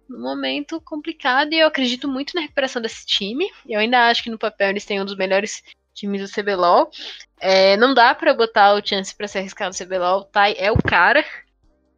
[0.09, 3.51] num momento complicado e eu acredito muito na recuperação desse time.
[3.69, 5.63] Eu ainda acho que no papel eles têm um dos melhores
[5.95, 6.91] times do CBLOL.
[7.41, 10.25] É, não dá para botar o chance para se arriscar no CBLOL.
[10.25, 11.25] Tai é o cara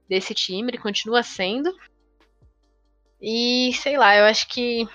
[0.09, 1.75] desse time, ele continua sendo.
[3.21, 4.89] E sei lá, eu acho que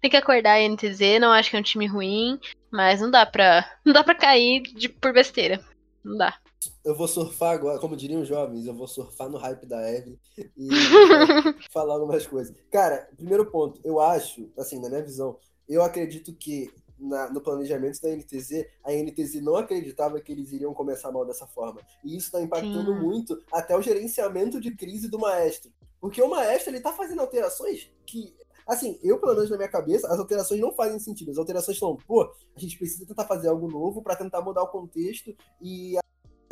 [0.00, 2.38] tem que acordar a NTZ, não acho que é um time ruim,
[2.70, 5.64] mas não dá pra, não dá pra cair de, por besteira.
[6.04, 6.36] Não dá
[6.84, 10.18] eu vou surfar agora, como diriam os jovens, eu vou surfar no hype da Eve
[10.56, 10.68] e
[11.72, 12.54] falar algumas coisas.
[12.70, 15.38] Cara, primeiro ponto, eu acho, assim, na minha visão,
[15.68, 20.72] eu acredito que na, no planejamento da NTZ, a NTZ não acreditava que eles iriam
[20.74, 21.80] começar mal dessa forma.
[22.04, 23.00] E isso está impactando Sim.
[23.00, 25.72] muito até o gerenciamento de crise do maestro.
[26.00, 28.34] Porque o maestro, ele tá fazendo alterações que
[28.64, 31.32] Assim, eu, pelo menos na minha cabeça, as alterações não fazem sentido.
[31.32, 32.22] As alterações são, pô,
[32.54, 35.96] a gente precisa tentar fazer algo novo para tentar mudar o contexto e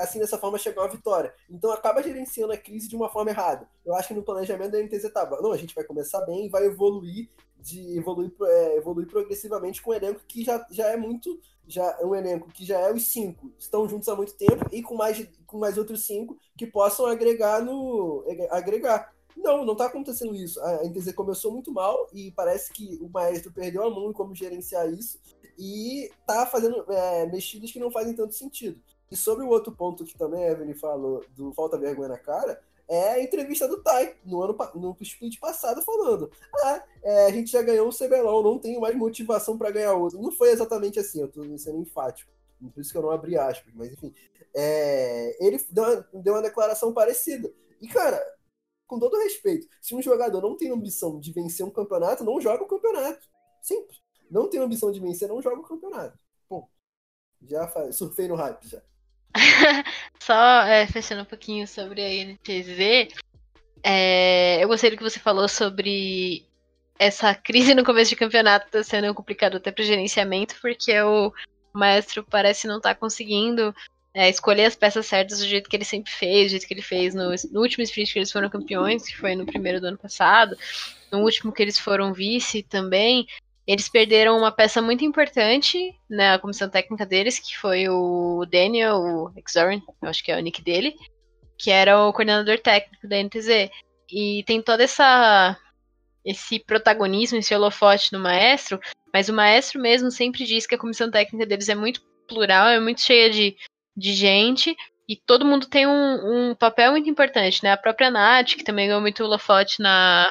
[0.03, 1.35] assim dessa forma chegar a uma vitória.
[1.49, 3.69] Então acaba gerenciando a crise de uma forma errada.
[3.85, 6.49] Eu acho que no planejamento da NTZ tava, não, a gente vai começar bem e
[6.49, 7.29] vai evoluir
[7.59, 11.39] de evoluir, é, evoluir progressivamente com um elenco que já, já é muito
[11.69, 14.95] já um elenco que já é os cinco estão juntos há muito tempo e com
[14.97, 20.61] mais com mais outros cinco que possam agregar no agregar não, não tá acontecendo isso.
[20.61, 24.35] A NTZ começou muito mal e parece que o maestro perdeu a mão em como
[24.35, 25.19] gerenciar isso
[25.59, 28.81] e tá fazendo é, mexidas que não fazem tanto sentido.
[29.11, 32.63] E sobre o outro ponto que também a Evelyn falou do falta vergonha na cara,
[32.89, 36.31] é a entrevista do Tai no ano no split passado falando:
[36.65, 40.21] Ah, é, a gente já ganhou um CBLOL, não tenho mais motivação para ganhar outro.
[40.21, 42.31] Não foi exatamente assim, eu tô sendo enfático.
[42.75, 44.13] Por isso que eu não abri aspas, mas enfim.
[44.55, 47.53] É, ele deu uma, deu uma declaração parecida.
[47.81, 48.21] E, cara,
[48.87, 52.65] com todo respeito, se um jogador não tem ambição de vencer um campeonato, não joga
[52.65, 53.27] o campeonato.
[53.63, 54.03] Simples.
[54.31, 56.19] Não tem ambição de vencer, não joga o campeonato.
[56.49, 56.69] Bom,
[57.43, 58.83] já surfei no hype já.
[60.21, 63.15] Só é, fechando um pouquinho sobre a NTZ,
[63.83, 66.47] é, eu gostei do que você falou sobre
[66.99, 71.33] essa crise no começo de campeonato tá sendo complicado até para gerenciamento, porque o
[71.73, 73.75] maestro parece não estar tá conseguindo
[74.13, 76.83] é, escolher as peças certas do jeito que ele sempre fez, do jeito que ele
[76.83, 79.99] fez no, no último split que eles foram campeões, que foi no primeiro do ano
[79.99, 80.57] passado,
[81.11, 83.27] no último que eles foram vice também.
[83.71, 89.33] Eles perderam uma peça muito importante na comissão técnica deles, que foi o Daniel o
[89.37, 90.97] Exorin, acho que é o nick dele,
[91.57, 93.71] que era o coordenador técnico da NTZ.
[94.11, 95.57] E tem toda essa
[96.25, 98.81] esse protagonismo, esse holofote no maestro,
[99.15, 102.81] mas o maestro mesmo sempre diz que a comissão técnica deles é muito plural, é
[102.81, 103.57] muito cheia de,
[103.97, 104.77] de gente,
[105.09, 107.71] e todo mundo tem um, um papel muito importante, né?
[107.71, 110.29] A própria Nath, que também ganhou muito holofote na,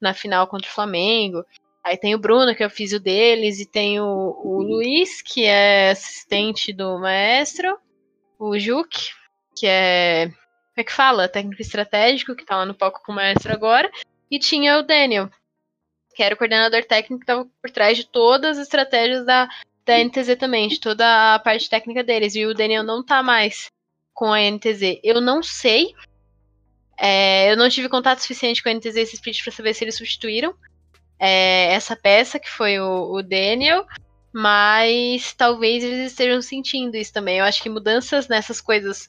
[0.00, 1.44] na final contra o Flamengo.
[1.84, 5.44] Aí tem o Bruno, que é o físio deles, e tem o, o Luiz, que
[5.44, 7.78] é assistente do maestro,
[8.38, 9.10] o Juque,
[9.54, 10.28] que é.
[10.28, 11.28] Como é que fala?
[11.28, 13.90] Técnico estratégico, que tá lá no palco com o maestro agora.
[14.30, 15.28] E tinha o Daniel,
[16.14, 19.46] que era o coordenador técnico que estava por trás de todas as estratégias da,
[19.84, 22.34] da NTZ também, de toda a parte técnica deles.
[22.34, 23.66] E o Daniel não tá mais
[24.14, 25.00] com a NTZ.
[25.04, 25.94] Eu não sei.
[26.98, 29.96] É, eu não tive contato suficiente com a NTZ e Speed para saber se eles
[29.96, 30.56] substituíram
[31.24, 33.86] é, essa peça, que foi o, o Daniel.
[34.30, 37.38] Mas talvez eles estejam sentindo isso também.
[37.38, 39.08] Eu acho que mudanças nessas coisas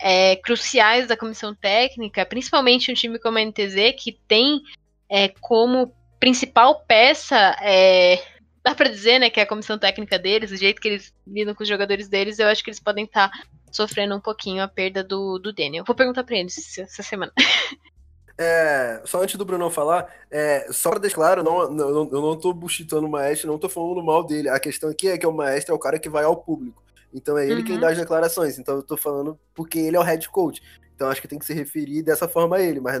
[0.00, 4.62] é, cruciais da comissão técnica, principalmente um time como a NTZ, que tem
[5.08, 8.20] é, como principal peça, é,
[8.64, 11.54] dá para dizer, né, que é a comissão técnica deles, o jeito que eles lidam
[11.54, 14.68] com os jogadores deles, eu acho que eles podem estar tá sofrendo um pouquinho a
[14.68, 15.84] perda do, do Daniel.
[15.86, 17.32] Vou perguntar pra eles essa semana.
[18.36, 22.36] É, só antes do Bruno falar, é, só pra deixar claro, não, não, eu não
[22.36, 24.48] tô buchitando o maestro, não tô falando mal dele.
[24.48, 26.82] A questão aqui é que o maestro é o cara que vai ao público.
[27.12, 27.64] Então é ele uhum.
[27.64, 28.58] quem dá as declarações.
[28.58, 30.60] Então eu tô falando porque ele é o head coach.
[30.94, 33.00] Então acho que tem que se referir dessa forma a ele, mas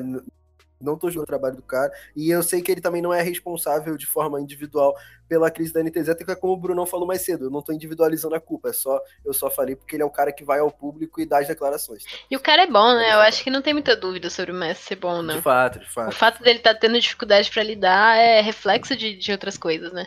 [0.84, 1.92] não tô julgando o trabalho do cara.
[2.14, 4.94] E eu sei que ele também não é responsável de forma individual
[5.28, 7.72] pela crise da NTZ, até que como o Bruno falou mais cedo, eu não tô
[7.72, 10.58] individualizando a culpa, é só eu só falei porque ele é o cara que vai
[10.58, 12.04] ao público e dá as declarações.
[12.30, 13.14] E o cara é bom, né?
[13.14, 15.36] Eu acho que não tem muita dúvida sobre o Messi ser bom, não.
[15.36, 16.08] De fato, de fato.
[16.08, 19.92] O fato dele estar tá tendo dificuldade para lidar é reflexo de, de outras coisas,
[19.92, 20.06] né?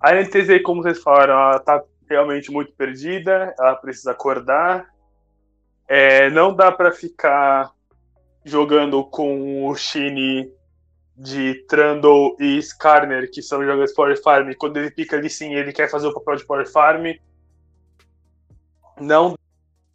[0.00, 4.86] A NTZ, como vocês falaram, ela tá realmente muito perdida, ela precisa acordar.
[5.88, 7.70] É, não dá para ficar
[8.44, 10.50] jogando com o Shine
[11.16, 15.72] de Trundle e Skarner, que são jogadores Power Farm, quando ele pica ali sim, ele
[15.72, 17.06] quer fazer o papel de Power Farm.
[19.00, 19.36] Não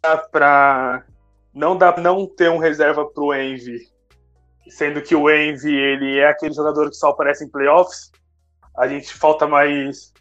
[0.02, 1.04] dá pra
[1.52, 3.88] não dá não ter um reserva pro Envy,
[4.68, 8.12] sendo que o Envy ele é aquele jogador que só aparece em playoffs.
[8.76, 10.12] A gente falta mais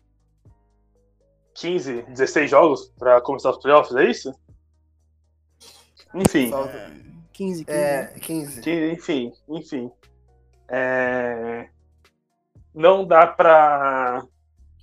[1.56, 4.34] 15, 16 jogos para começar os playoffs, é isso?
[6.16, 6.50] Enfim.
[6.50, 7.07] Falta.
[7.38, 7.66] 15, 15.
[7.68, 8.62] É, 15.
[8.66, 8.94] Né?
[8.94, 9.92] Enfim, enfim.
[10.68, 11.70] É...
[12.74, 14.26] Não dá pra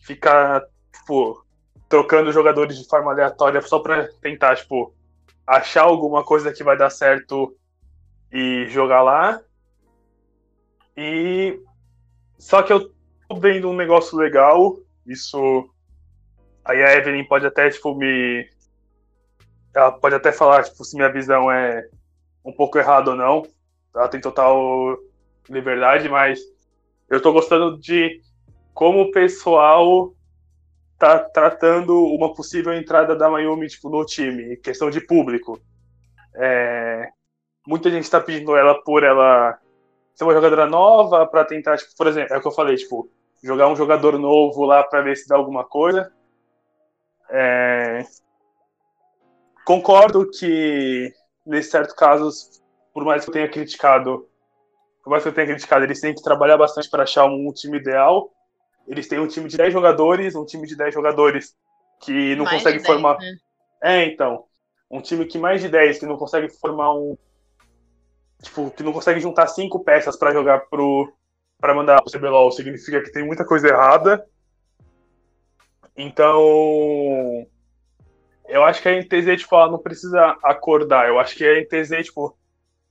[0.05, 1.45] ficar, tipo,
[1.89, 4.95] trocando jogadores de forma aleatória só pra tentar, tipo,
[5.45, 7.57] achar alguma coisa que vai dar certo
[8.33, 9.41] e jogar lá.
[10.97, 11.61] E.
[12.39, 12.93] Só que eu
[13.29, 14.79] tô vendo um negócio legal.
[15.05, 15.69] Isso.
[16.65, 18.49] Aí a Evelyn pode até, tipo, me.
[19.75, 21.89] Ela pode até falar, tipo, se minha visão é
[22.45, 23.43] um pouco errado ou não.
[23.95, 24.97] Ela tem total
[25.49, 26.41] liberdade, mas
[27.09, 28.21] eu tô gostando de
[28.73, 30.13] como o pessoal
[30.99, 35.61] tá tratando uma possível entrada da Mayumi tipo, no time, questão de público.
[36.37, 37.09] É,
[37.67, 39.59] muita gente tá pedindo ela por ela
[40.15, 43.11] ser uma jogadora nova para tentar, tipo, por exemplo, é o que eu falei, tipo,
[43.43, 46.13] jogar um jogador novo lá para ver se dá alguma coisa.
[47.31, 48.05] É,
[49.65, 51.13] concordo que
[51.47, 54.29] nesse certo casos, por mais que eu tenha criticado,
[55.03, 57.79] por mais que eu tenha criticado, eles têm que trabalhar bastante para achar um, time
[57.79, 58.33] ideal.
[58.87, 61.55] Eles têm um time de 10 jogadores, um time de 10 jogadores
[62.01, 63.19] que não mais consegue 10, formar.
[63.19, 63.37] Né?
[63.83, 64.45] É, então.
[64.91, 67.19] Um time que mais de 10 que não consegue formar um.
[68.43, 71.13] Tipo, que não consegue juntar cinco peças para jogar pro.
[71.61, 74.25] para mandar pro CBLOL significa que tem muita coisa errada.
[75.97, 77.47] Então
[78.49, 81.09] eu acho que a NTZ, tipo, ela não precisa acordar.
[81.09, 82.37] Eu acho que a NTZ, tipo,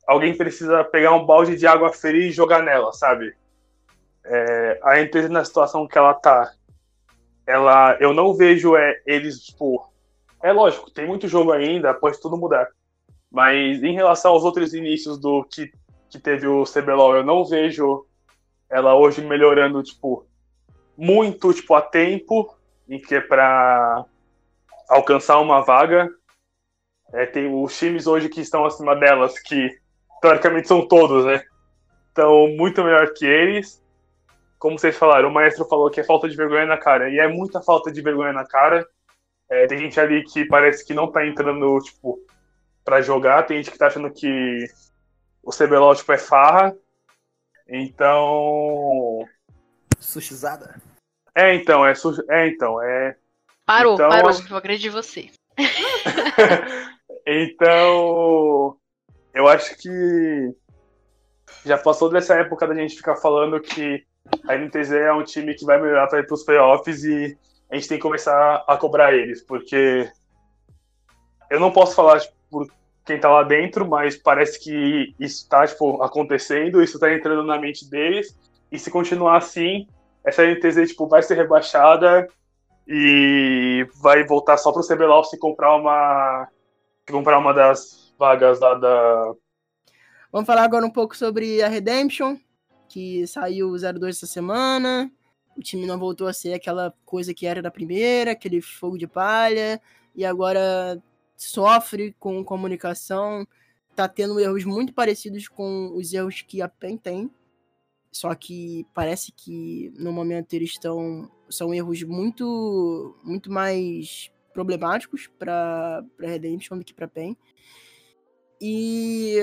[0.07, 3.33] alguém precisa pegar um balde de água fria e jogar nela, sabe?
[4.25, 6.51] É, a NTZ na situação que ela tá,
[7.45, 9.91] ela, eu não vejo é, eles, tipo,
[10.41, 12.67] é lógico, tem muito jogo ainda, pode tudo mudar.
[13.31, 15.71] Mas em relação aos outros inícios do que,
[16.09, 18.05] que teve o CBLOL, eu não vejo
[18.69, 20.25] ela hoje melhorando, tipo,
[20.97, 22.55] muito, tipo, a tempo,
[22.87, 24.05] em que é pra
[24.93, 26.09] alcançar uma vaga.
[27.13, 29.69] É, tem os times hoje que estão acima delas, que
[30.21, 31.43] teoricamente são todos, né?
[32.07, 33.83] Estão muito melhor que eles.
[34.57, 37.09] Como vocês falaram, o maestro falou que é falta de vergonha na cara.
[37.09, 38.87] E é muita falta de vergonha na cara.
[39.49, 42.19] É, tem gente ali que parece que não tá entrando, tipo,
[42.83, 43.43] pra jogar.
[43.43, 44.65] Tem gente que tá achando que
[45.43, 46.75] o CBLOL, tipo, é farra.
[47.67, 49.27] Então.
[49.99, 50.81] Sushizada?
[51.35, 52.23] É, então, é, su...
[52.29, 53.17] é, então, é
[53.65, 55.29] Parou, então, parou, vou agredir você.
[57.25, 58.77] então,
[59.33, 60.55] eu acho que
[61.65, 64.03] já passou dessa época da gente ficar falando que
[64.47, 67.37] a NTZ é um time que vai melhorar para ir para os playoffs e
[67.69, 70.09] a gente tem que começar a cobrar eles, porque
[71.49, 72.67] eu não posso falar tipo, por
[73.05, 77.57] quem está lá dentro, mas parece que isso está tipo, acontecendo, isso está entrando na
[77.57, 78.37] mente deles,
[78.71, 79.87] e se continuar assim,
[80.25, 82.27] essa NTZ tipo, vai ser rebaixada
[82.87, 86.47] e vai voltar só pro CBLOL se comprar uma
[87.05, 89.33] se comprar uma das vagas lá da
[90.33, 92.37] Vamos falar agora um pouco sobre a Redemption,
[92.89, 95.11] que saiu 02 essa semana.
[95.55, 99.05] O time não voltou a ser aquela coisa que era da primeira, aquele fogo de
[99.05, 99.79] palha,
[100.15, 100.99] e agora
[101.37, 103.45] sofre com comunicação,
[103.95, 107.31] tá tendo erros muito parecidos com os erros que a PEN tem.
[108.11, 111.29] Só que parece que no momento eles estão.
[111.49, 117.35] São erros muito, muito mais problemáticos para Redemption do que para PEN.
[118.61, 119.37] E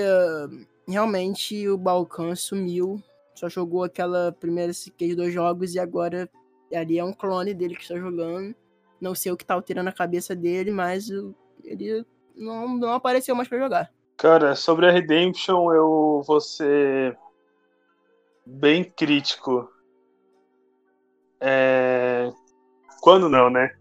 [0.87, 3.01] realmente o Balkan sumiu.
[3.35, 6.29] Só jogou aquela primeira de dois jogos e agora
[6.73, 8.55] ali é um clone dele que está jogando.
[8.99, 11.09] Não sei o que tá alterando a cabeça dele, mas
[11.63, 13.91] ele não, não apareceu mais para jogar.
[14.17, 17.17] Cara, sobre a Redemption eu vou ser
[18.45, 19.67] bem crítico.
[21.41, 22.31] É...
[23.01, 23.73] Quando não, né?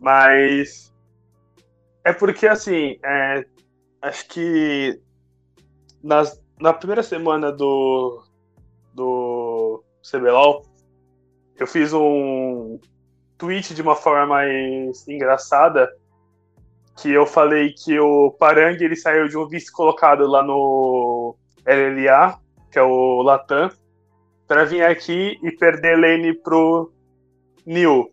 [0.00, 0.92] Mas
[2.04, 3.44] é porque assim, é...
[4.02, 5.00] acho que
[6.02, 8.22] nas, na primeira semana do,
[8.92, 10.62] do CBLOL,
[11.58, 12.78] eu fiz um
[13.38, 15.90] tweet de uma forma mais engraçada,
[16.96, 21.36] que eu falei que o Parang ele saiu de um vice colocado lá no
[21.66, 22.38] LLA,
[22.70, 23.70] que é o Latam,
[24.46, 26.90] para vir aqui e perder lane pro
[27.64, 28.10] New.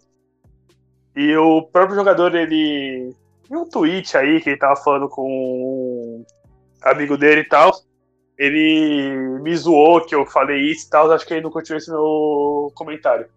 [1.16, 3.14] E o próprio jogador, ele.
[3.50, 6.26] um tweet aí que ele tava falando com
[6.82, 7.72] amigo dele e tal,
[8.38, 11.92] ele me zoou que eu falei isso e tal, acho que ele não continuou esse
[11.92, 13.28] meu comentário.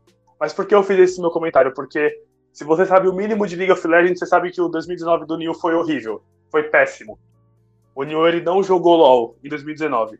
[0.40, 1.72] Mas por que eu fiz esse meu comentário?
[1.74, 2.22] Porque
[2.52, 5.36] se você sabe o mínimo de League of Legends, você sabe que o 2019 do
[5.36, 7.18] Neo foi horrível, foi péssimo.
[7.94, 10.18] O Neo ele não jogou LoL em 2019.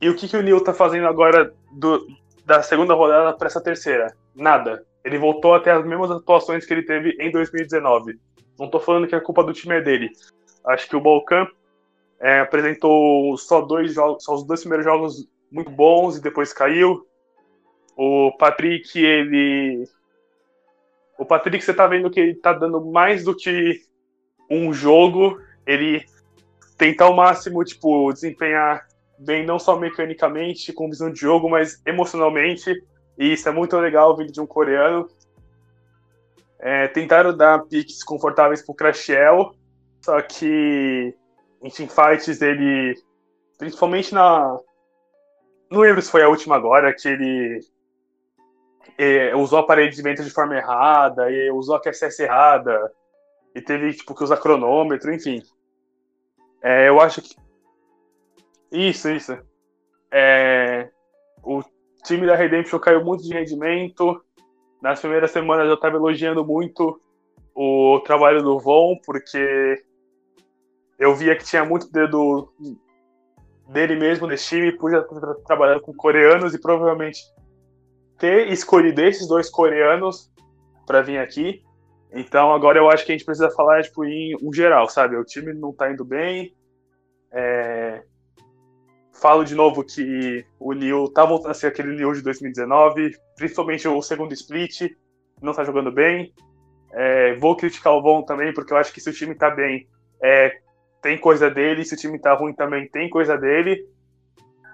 [0.00, 2.06] E o que, que o Neo tá fazendo agora do,
[2.44, 4.14] da segunda rodada para essa terceira?
[4.34, 4.84] Nada.
[5.04, 8.18] Ele voltou até as mesmas atuações que ele teve em 2019.
[8.58, 10.10] Não tô falando que a culpa do time é dele.
[10.66, 11.46] Acho que o Balkan
[12.20, 17.06] é, apresentou só dois jogos, só os dois primeiros jogos muito bons e depois caiu.
[17.96, 19.84] O Patrick, ele.
[21.18, 23.80] O Patrick, você tá vendo que ele tá dando mais do que
[24.50, 25.40] um jogo.
[25.66, 26.04] Ele
[26.76, 28.86] tenta ao máximo, tipo, desempenhar
[29.18, 32.72] bem não só mecanicamente, com visão de jogo, mas emocionalmente.
[33.18, 35.08] E isso é muito legal vindo de um coreano.
[36.58, 39.54] É, tentaram dar piques confortáveis pro Crashiel,
[40.00, 41.14] só que
[41.62, 42.94] em teamfights ele,
[43.58, 44.58] principalmente na.
[45.70, 47.60] Não lembro se foi a última agora, que ele
[48.96, 52.92] é, usou a parede de vento de forma errada, e usou a QSS errada,
[53.54, 55.42] e teve tipo, que usar cronômetro, enfim.
[56.62, 57.34] É, eu acho que.
[58.76, 59.38] Isso, isso.
[60.12, 60.90] É,
[61.42, 61.62] o
[62.04, 64.22] time da Redemption caiu muito de rendimento.
[64.82, 67.00] Nas primeiras semanas eu estava elogiando muito
[67.54, 69.82] o trabalho do Von, porque
[70.98, 72.52] eu via que tinha muito dedo
[73.68, 77.22] dele mesmo nesse time, podia estar trabalhando com coreanos e provavelmente
[78.18, 80.30] ter escolhido esses dois coreanos
[80.86, 81.64] para vir aqui.
[82.12, 85.16] Então agora eu acho que a gente precisa falar tipo, em um geral, sabe?
[85.16, 86.54] O time não tá indo bem.
[87.32, 88.04] É...
[89.20, 93.88] Falo de novo que o Neil tá voltando a ser aquele Neil de 2019, principalmente
[93.88, 94.92] o segundo split,
[95.40, 96.32] não tá jogando bem.
[96.92, 97.34] É...
[97.36, 99.88] Vou criticar o Von também, porque eu acho que se o time tá bem,
[100.22, 100.60] é
[101.02, 103.86] tem coisa dele, se o time tá ruim também tem coisa dele.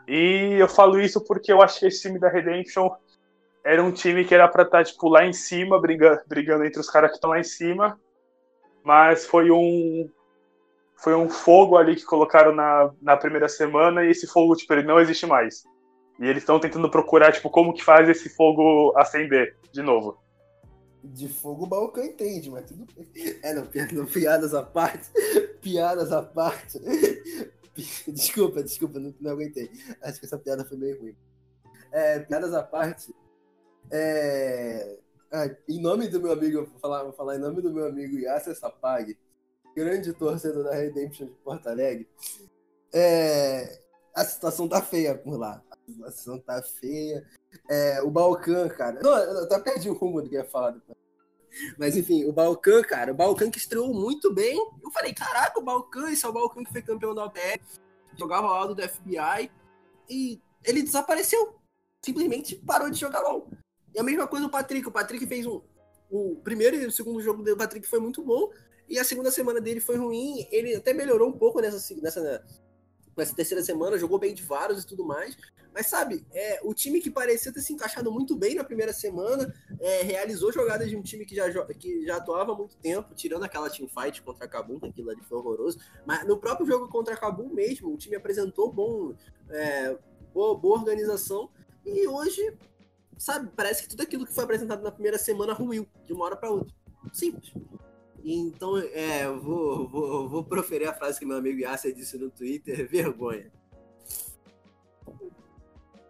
[0.08, 2.88] E eu falo isso porque eu acho que esse time da Redemption
[3.64, 6.80] era um time que era pra estar, tá, tipo, lá em cima, brigando, brigando entre
[6.80, 8.00] os caras que estão lá em cima.
[8.82, 10.08] Mas foi um.
[11.02, 14.84] Foi um fogo ali que colocaram na, na primeira semana e esse fogo, tipo, ele
[14.84, 15.64] não existe mais.
[16.20, 20.22] E eles estão tentando procurar, tipo, como que faz esse fogo acender de novo
[21.02, 23.10] de fogo o Balcão entende, mas tudo bem.
[23.42, 25.10] É, não, não, piadas à parte.
[25.60, 26.78] Piadas à parte.
[28.06, 29.70] Desculpa, desculpa, não, não aguentei.
[30.02, 31.16] Acho que essa piada foi meio ruim.
[31.90, 33.14] É, piadas à parte.
[33.90, 34.98] É...
[35.32, 38.18] Ah, em nome do meu amigo, vou falar, vou falar em nome do meu amigo
[38.18, 39.16] Yasser Sapag,
[39.74, 42.08] grande torcedor da Redemption de Porto Alegre.
[42.92, 43.80] É...
[44.14, 45.62] A situação tá feia por lá.
[45.70, 47.26] A situação tá feia.
[47.68, 49.00] É, o Balcã, cara.
[49.00, 50.76] Não, eu até perdi o rumo do que ia falar.
[51.78, 54.56] Mas enfim, o Balcã, cara, o Balcã que estreou muito bem.
[54.82, 57.60] Eu falei, caraca, o Balcã, esse é o Balcã que foi campeão da OPR,
[58.16, 59.50] jogava lado do FBI,
[60.08, 61.56] e ele desapareceu.
[62.04, 63.48] Simplesmente parou de jogar LOL.
[63.94, 64.86] E a mesma coisa o Patrick.
[64.88, 65.60] O Patrick fez um.
[66.10, 68.50] O primeiro e o segundo jogo do Patrick foi muito bom.
[68.92, 70.46] E a segunda semana dele foi ruim.
[70.50, 72.44] Ele até melhorou um pouco nessa, nessa
[73.16, 75.34] nessa terceira semana, jogou bem de vários e tudo mais.
[75.74, 79.54] Mas sabe, é, o time que parecia ter se encaixado muito bem na primeira semana,
[79.80, 83.44] é, realizou jogadas de um time que já, que já atuava há muito tempo, tirando
[83.44, 85.78] aquela teamfight contra a Kabum, que aquilo ali foi horroroso.
[86.04, 89.14] Mas no próprio jogo contra a Kabum mesmo, o time apresentou bom,
[89.48, 89.96] é,
[90.34, 91.48] boa, boa organização.
[91.86, 92.54] E hoje,
[93.16, 96.36] sabe, parece que tudo aquilo que foi apresentado na primeira semana ruiu, de uma hora
[96.36, 96.74] para outra.
[97.12, 97.52] Simples.
[98.24, 102.86] Então, é, vou, vou, vou proferir a frase que meu amigo Yasser disse no Twitter:
[102.88, 103.50] vergonha.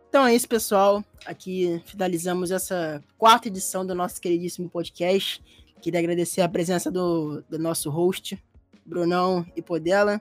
[0.09, 1.03] Então é isso, pessoal.
[1.25, 5.43] Aqui finalizamos essa quarta edição do nosso queridíssimo podcast.
[5.81, 8.39] Queria agradecer a presença do, do nosso host,
[8.85, 10.21] Brunão e Podela.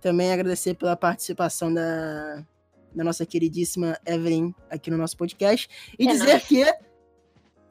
[0.00, 2.44] Também agradecer pela participação da,
[2.92, 5.68] da nossa queridíssima Evelyn aqui no nosso podcast.
[5.96, 6.64] E é dizer que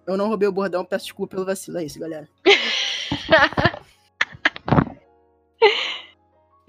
[0.08, 1.78] eu não roubei o bordão, peço desculpa pelo vacilo.
[1.78, 2.28] É isso, galera.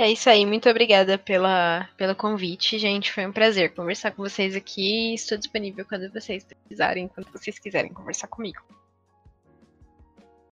[0.00, 3.12] É isso aí, muito obrigada pela, pelo convite, gente.
[3.12, 5.12] Foi um prazer conversar com vocês aqui.
[5.12, 8.62] Estou disponível quando vocês precisarem, quando vocês quiserem conversar comigo.